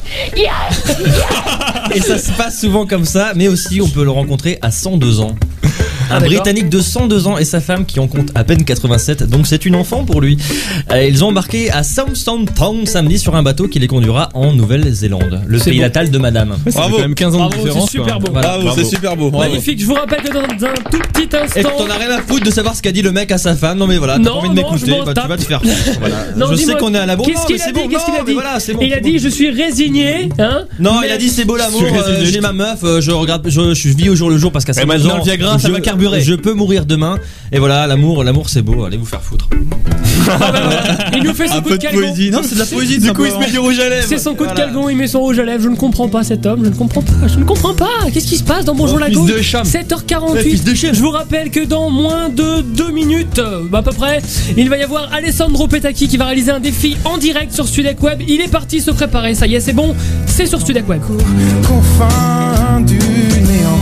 [1.95, 5.21] Et ça se passe souvent comme ça, mais aussi on peut le rencontrer à 102
[5.21, 5.37] ans.
[6.11, 6.21] Un Ah.
[6.21, 9.65] Britannique de 102 ans et sa femme qui en compte à peine 87, donc c'est
[9.67, 10.37] une enfant pour lui.
[10.93, 15.41] Euh, ils ont embarqué à Southampton samedi sur un bateau qui les conduira en Nouvelle-Zélande,
[15.47, 15.83] le pays beau.
[15.83, 16.51] natal de madame.
[16.51, 16.97] Ça fait Bravo.
[16.97, 17.91] quand même 15 ans de Bravo, différence.
[17.91, 18.29] c'est super beau.
[18.33, 18.59] Voilà.
[18.59, 19.31] Bravo, c'est super beau.
[19.31, 19.49] bravo.
[19.51, 21.71] Magnifique, je vous rappelle que dans un tout petit Et instant.
[21.79, 23.79] t'en as rien à foutre de savoir ce qu'a dit le mec à sa femme.
[23.79, 25.61] Non mais voilà, t'as envie de m'écouter, bah, tu vas te faire.
[26.01, 26.17] Voilà.
[26.37, 27.27] Non, je sais qu'on est à la bourre.
[27.27, 28.93] Qu'est-ce non, qu'il mais a dit Qu'est-ce qu'il a mais dit voilà, c'est bon, Il
[28.93, 31.83] a dit je suis résigné, hein Non, il a dit c'est beau l'amour.
[31.83, 32.25] Euh.
[32.25, 34.73] J'ai ma meuf, euh, je regarde, je, je vis au jour le jour parce qu'à
[34.73, 36.04] Et 52 maintenant, ans, le Viagra, ça je- va carburer.
[36.21, 37.19] Je peux mourir demain.
[37.53, 38.85] Et voilà, l'amour, l'amour c'est beau.
[38.85, 39.49] Allez vous faire foutre.
[40.27, 42.31] Ah bah voilà, Il nous fait son Un coup peu de de poésie.
[42.31, 42.99] Non, c'est de la poésie.
[42.99, 44.07] Du coup, il se met du rouge à lèvres.
[44.09, 44.55] C'est son coup de Voilà.
[44.67, 45.63] calgon, il met son rouge à lèvres.
[45.65, 47.89] Je ne comprends pas cet homme, je ne comprends pas, je ne comprends pas.
[48.13, 49.65] Qu'est-ce qui se passe dans Bonjour Oh, la cham.
[49.67, 50.33] 7h48.
[50.33, 50.95] Ouais, fils de cham.
[50.95, 54.21] Je vous rappelle que dans moins de 2 minutes, euh, à peu près,
[54.57, 58.03] il va y avoir Alessandro Petacchi qui va réaliser un défi en direct sur Studec
[58.03, 58.23] Web.
[58.27, 59.95] Il est parti se préparer, ça y est, c'est bon,
[60.27, 61.03] c'est sur Studec Web.
[61.67, 63.74] confins du néant,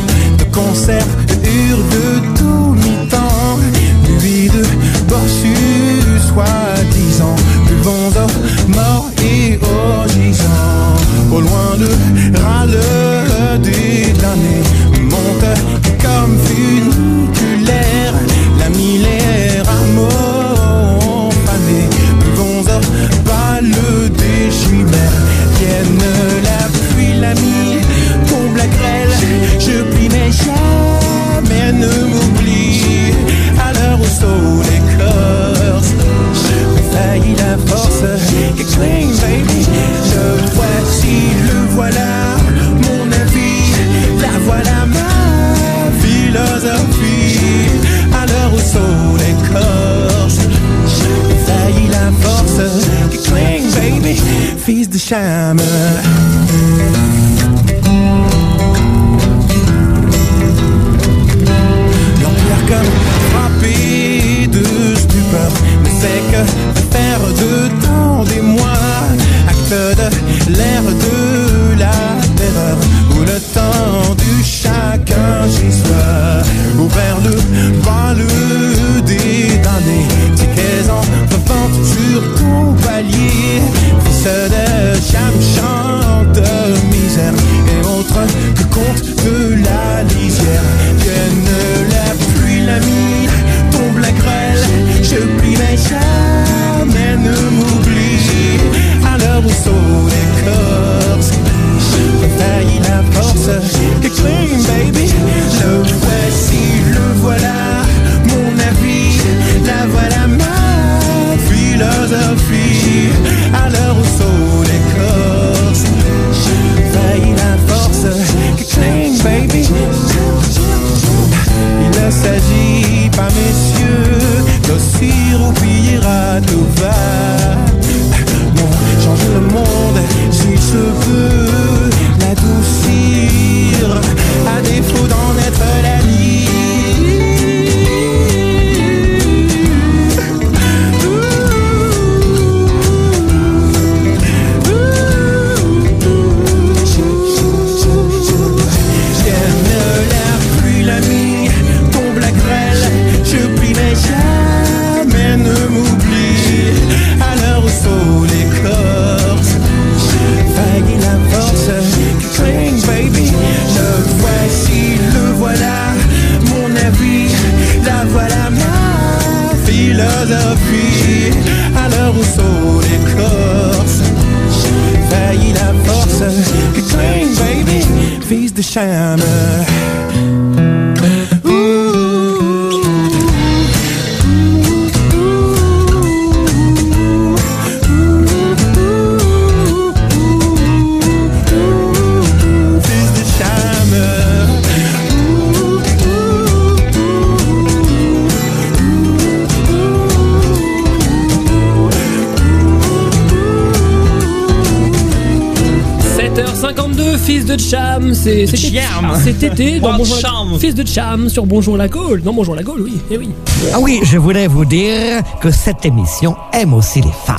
[209.56, 210.58] Dans Oh, Bonjour la- Cham.
[210.58, 212.22] fils de Cham sur Bonjour la Gaule.
[212.24, 213.28] Non, Bonjour la Gaule, oui, eh oui.
[213.74, 217.36] Ah oui, je voulais vous dire que cette émission aime aussi les femmes.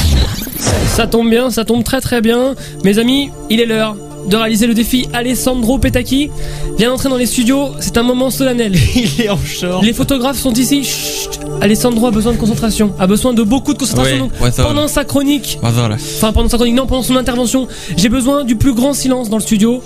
[0.88, 2.53] Ça tombe bien, ça tombe très très bien.
[2.84, 3.95] Mes amis, il est l'heure
[4.28, 6.30] de réaliser le défi Alessandro Petacchi.
[6.78, 8.74] Vient d'entrer dans les studios, c'est un moment solennel.
[8.95, 9.84] Il est offshore.
[9.84, 10.84] Les photographes sont ici.
[10.84, 11.39] Chut.
[11.61, 14.16] Alessandro a besoin de concentration, a besoin de beaucoup de concentration.
[14.16, 14.70] Ouais, Donc, ouais, ça va.
[14.70, 18.74] pendant sa chronique, enfin pendant sa chronique, non, pendant son intervention, j'ai besoin du plus
[18.74, 19.82] grand silence dans le studio.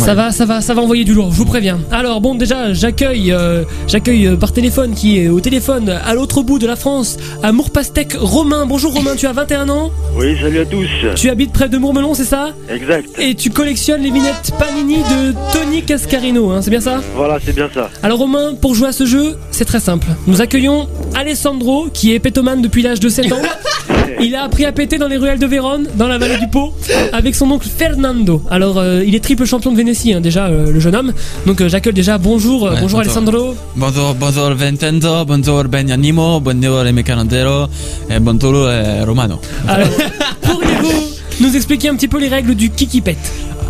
[0.00, 1.78] Ça va, ça va, ça va envoyer du lourd, je vous préviens.
[1.92, 6.42] Alors bon, déjà, j'accueille, euh, j'accueille euh, par téléphone, qui est au téléphone à l'autre
[6.42, 8.64] bout de la France, à Mourpastec, Romain.
[8.66, 10.86] Bonjour Romain, tu as 21 ans, Oui, salut à tous.
[11.16, 12.54] tu habites près de Mourmelon, c'est ça?
[12.68, 13.08] Exact.
[13.18, 17.00] Et tu collectionnes les vignettes Panini de Tony Cascarino, hein, c'est bien ça?
[17.14, 17.90] Voilà, c'est bien ça.
[18.02, 20.06] alors Romain, pour jouer à ce jeu, c'est très simple.
[20.26, 23.42] Nous accueillons Alessandro, qui est pétomane depuis l'âge de 7 ans.
[24.20, 26.72] Il a appris à péter dans les ruelles de Vérone, dans la vallée du Pau,
[27.12, 28.42] avec son oncle Fernando.
[28.50, 31.12] Alors, euh, il est triple champion de Vénétie, hein, déjà, euh, le jeune homme.
[31.46, 33.00] Donc, euh, j'accueille déjà, bonjour, euh, Ouais, bonjour bonjour.
[33.00, 33.54] Alessandro.
[33.76, 37.66] Bonjour, bonjour Vincenzo, bonjour Benianimo, bonjour les Mecanandero,
[38.10, 38.68] et bonjour
[39.06, 39.40] Romano.
[39.68, 39.88] Alors,
[40.42, 41.02] pourriez-vous
[41.40, 43.16] nous expliquer un petit peu les règles du kiki-pet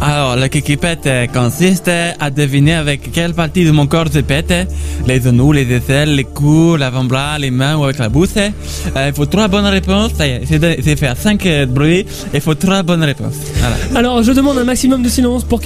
[0.02, 4.52] Alors, la kikipette euh, consiste à deviner avec quelle partie de mon corps je pète.
[5.06, 8.30] Les genoux, les aisselles, les coups, l'avant-bras, les mains ou avec la bouche.
[8.38, 8.48] Euh,
[9.08, 10.12] il faut trois bonnes réponses.
[10.16, 12.06] Ça y est, C'est faire cinq euh, bruits.
[12.32, 13.34] Il faut trois bonnes réponses.
[13.56, 13.76] Voilà.
[13.94, 15.60] Alors, je demande un maximum de silence pour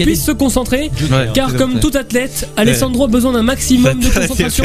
[0.00, 0.90] a puisse des- se concentrer.
[1.10, 4.64] Ouais, car, comme tout athlète, Alessandro a besoin d'un maximum de concentration.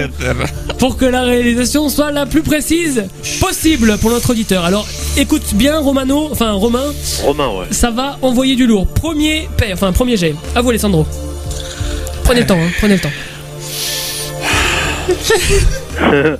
[0.78, 3.05] pour que la réalisation soit la plus précise
[3.39, 4.66] possible pour notre auditeur.
[4.66, 4.86] Alors
[5.18, 6.84] écoute bien Romano, enfin Romain,
[7.24, 7.66] Romain, ouais.
[7.72, 8.88] ça va envoyer du lourd.
[9.06, 10.34] Premier, pa- enfin premier jet.
[10.56, 11.06] À vous Alessandro.
[12.24, 13.12] Prenez le temps, hein, prenez le temps.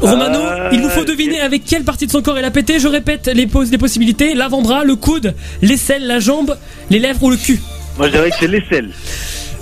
[0.00, 0.38] Romano,
[0.72, 2.78] il vous faut deviner avec quelle partie de son corps il a pété.
[2.78, 6.56] Je répète les, pos- les possibilités l'avant-bras, le coude, l'aisselle, la jambe,
[6.90, 7.60] les lèvres ou le cul.
[7.96, 8.90] Moi, je dirais que c'est l'aisselle.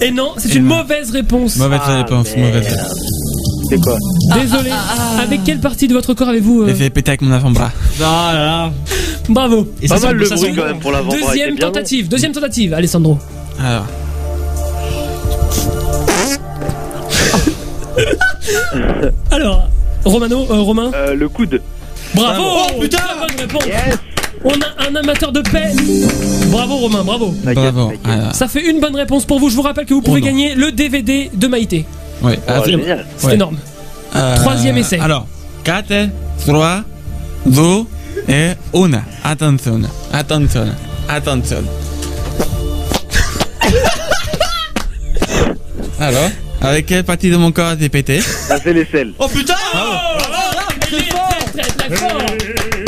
[0.00, 1.56] Et non, c'est une mauvaise réponse.
[1.56, 2.54] Mauvaise Ah, réponse, merde.
[2.54, 3.02] mauvaise réponse.
[3.70, 3.96] C'est quoi
[4.40, 4.70] Désolé.
[5.22, 7.72] Avec quelle partie de votre corps avez-vous euh, J'ai fait péter avec mon avant-bras.
[9.28, 9.66] Bravo.
[9.82, 11.72] Et Pas ça mal le bruit quand même pour était Deuxième bien long.
[11.72, 13.18] tentative, deuxième tentative, Alessandro.
[13.58, 13.86] Alors,
[19.30, 19.68] Alors,
[20.04, 21.60] Romano, euh, Romain, Euh, le coude.
[22.14, 23.64] Bravo Oh, putain bonne réponse.
[24.44, 25.72] On a un amateur de paix.
[26.50, 27.34] Bravo Romain, bravo.
[27.42, 27.92] Bravo.
[28.04, 29.50] Ah, Ça fait une bonne réponse pour vous.
[29.50, 30.26] Je vous rappelle que vous pouvez non.
[30.26, 31.84] gagner le DVD de Maïté.
[32.22, 32.38] ouais.
[32.48, 33.06] Oh, génial.
[33.16, 33.34] C'est Ouais.
[33.34, 33.56] énorme.
[34.14, 34.98] Euh, Troisième essai.
[35.00, 35.26] Alors,
[35.64, 35.92] 4,
[36.46, 36.82] 3,
[37.46, 37.60] 2
[38.28, 38.90] et 1.
[39.24, 39.80] Attention,
[40.12, 40.66] attention,
[41.08, 41.64] attention.
[45.98, 48.20] Alors, avec quelle partie de mon corps t'es pété?
[48.20, 49.12] C'est l'aisselle.
[49.18, 49.54] Oh putain
[50.80, 52.18] Très très très fort.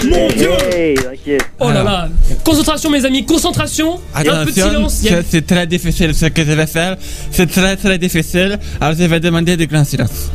[0.09, 1.45] Mon dieu Hey, t'inquiète.
[1.59, 2.09] Oh là là
[2.45, 5.05] Concentration mes amis, concentration Un peu de Attention, silence.
[5.05, 6.97] A- c'est- c'est très difficile ce que je vais faire.
[7.33, 8.59] C'est très très difficile.
[8.81, 10.31] Alors je vais demander du grand silence.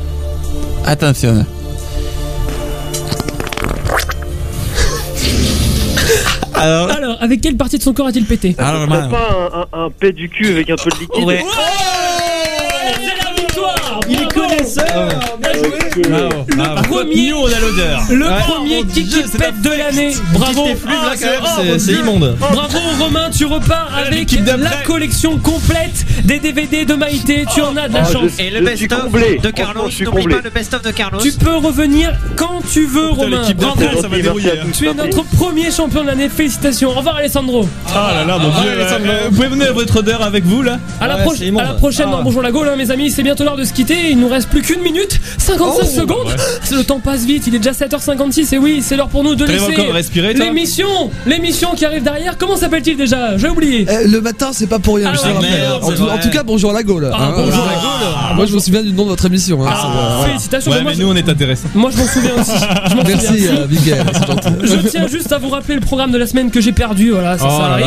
[0.85, 1.45] Attention.
[6.63, 9.79] Alors, Alors, avec quelle partie de son corps a-t-il pété alors C'est man, pas un,
[9.81, 11.43] un, un pet du cul avec un peu de liquide Ouais.
[14.87, 16.81] Bien joué bravo, bravo.
[16.83, 18.01] Premier, Nous, on a l'odeur.
[18.11, 18.31] le Ouais.
[18.47, 20.13] premier Oh, kick Dieu, c'est pet de l'année.
[20.33, 20.65] Bravo.
[20.65, 21.99] Là, Ah, quand même, oh, c'est- mon c'est Dieu.
[22.01, 22.35] immonde.
[22.39, 24.63] Bravo Romain, tu repars avec l'équipe d'après.
[24.63, 27.45] la collection complète des DVD de Maïté.
[27.53, 28.31] Tu en as de la Ah, chance.
[28.39, 29.21] Et le je suis best-of comblé.
[29.37, 29.83] de Franchement, Carlos.
[29.89, 30.35] je suis N'oublie comblé.
[30.37, 31.19] pas le best-of de Carlos.
[31.21, 33.41] Tu peux revenir quand tu veux, Romain.
[33.41, 33.79] l'équipe Bravo.
[33.79, 34.45] d'après, ça va Merci, dérouiller.
[34.47, 34.77] merci à tous.
[34.79, 36.29] Tu es notre premier champion de l'année.
[36.29, 36.89] Félicitations.
[36.89, 37.67] Au revoir Alessandro.
[37.93, 38.69] Ah là là, mon dieu.
[38.71, 41.61] euh, Vous pouvez mener votre odeur avec vous là À la, Ouais, proche- c'est immonde.
[41.61, 42.21] à la prochaine dans Ah.
[42.23, 43.11] Bonjour la Gaule, hein, mes amis.
[43.11, 44.09] C'est bientôt l'heure de se quitter.
[44.11, 46.07] Il nous reste plus qu'une minute 56 Oh, secondes.
[46.25, 46.59] bah ouais.
[46.63, 47.43] C'est le temps passe vite.
[47.47, 48.53] Il est déjà 7h56.
[48.55, 50.87] Et oui, c'est l'heure pour nous de laisser respirer, l'émission.
[51.25, 52.37] L'émission qui arrive derrière.
[52.37, 53.37] Comment s'appelle-t-il déjà?
[53.37, 53.85] J'ai oublié.
[53.89, 55.51] Eh, le matin, c'est pas pour rien, Ah je te ouais, rappelle.
[55.51, 56.11] merde, en, tout, vrai.
[56.13, 57.09] en tout cas, bonjour à la Gaule.
[57.13, 57.33] Ah, hein.
[57.35, 58.13] bonjour la Gaule.
[58.15, 59.65] ah, moi, je me souviens du nom de votre émission.
[59.65, 59.73] hein,
[60.25, 60.71] félicitations.
[60.71, 61.69] Ouais, mais moi, mais je- nous on est intéressants.
[61.75, 62.51] moi, je m'en souviens aussi.
[62.89, 63.55] Je m'en Merci, souviens.
[63.57, 64.49] euh, Miguel, c'est gentil.
[64.63, 67.11] Je tiens juste à vous rappeler le programme de la semaine que j'ai perdu.
[67.11, 67.85] Voilà, ça, Oh ça arrive.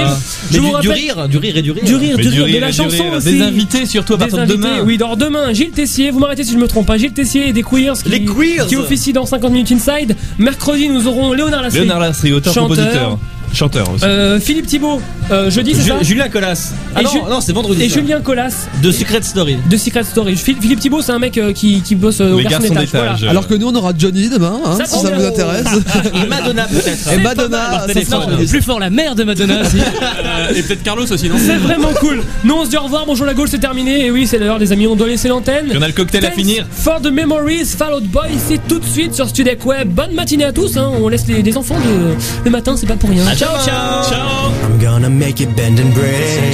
[0.51, 1.85] Je vous du, du rappelle- rire, du rire et du rire.
[1.85, 3.33] Du rire, du rire, de rire la chanson aussi.
[3.33, 4.83] Des invités surtout à partir de demain.
[4.85, 7.63] Oui, demain, Gilles Tessier, vous m'arrêtez si je me trompe pas, Gilles Tessier et des
[7.63, 8.67] Queers qui, Les Queers.
[8.67, 10.17] qui officient dans 50 minutes inside.
[10.39, 11.81] Mercredi, nous aurons Léonard Lasserie.
[11.83, 12.77] Léonard Lasserie, auteur, Chanteur.
[12.77, 13.19] compositeur.
[13.55, 14.05] Chanteur aussi.
[14.05, 16.73] Euh, Philippe Thibault, euh, jeudi, c'est Ju- ça Julien Colas.
[16.95, 17.83] Ah Et non, Ju- non, c'est vendredi.
[17.85, 17.95] Et ça.
[18.01, 19.57] Julien Colas De Secret Story.
[19.71, 20.37] de Secret Story.
[20.37, 22.75] Phil- Philippe Thibault, c'est un mec euh, qui, qui bosse euh, au Les garçon garçons
[22.75, 22.93] d'étage.
[22.93, 23.19] d'étage.
[23.21, 23.31] Voilà.
[23.31, 25.65] Alors que nous, on aura Johnny demain, hein, Ça si ça vous intéresse.
[26.23, 27.13] Et Madonna peut-être.
[27.13, 28.47] Et Madonna, ça sera téléphone.
[28.47, 29.79] Plus fort la mère de Madonna aussi.
[29.79, 32.23] Euh, et peut-être Carlos aussi, non c'est vraiment cool.
[32.45, 33.05] Nous, on se dit au revoir.
[33.07, 34.07] Bonjour la Gaule, c'est terminé.
[34.07, 35.67] Et oui, c'est l'heure, les amis, on doit laisser l'antenne.
[35.75, 36.67] On a le cocktail à Thanks finir.
[36.71, 39.89] For the memories, Fall Out Boy, c'est tout de suite sur Studek Web.
[39.89, 40.77] Bonne matinée à tous.
[40.77, 40.91] Hein.
[41.01, 43.25] On laisse les, les enfants de, le matin, c'est pas pour rien.
[43.35, 44.03] ciao, ciao.
[44.11, 46.53] Ciao I'm gonna make it bend and break.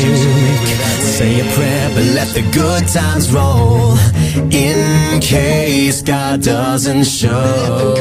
[1.17, 3.97] Say a prayer, but let the good times roll.
[4.51, 7.97] In case God doesn't show.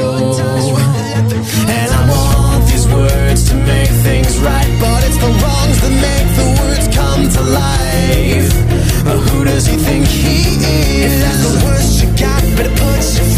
[1.76, 6.28] And I want these words to make things right, but it's the wrongs that make
[6.40, 8.50] the words come to life.
[9.04, 10.38] But who does he think he
[11.04, 11.12] is?
[11.12, 13.31] If that's the worst you got, better put your fingers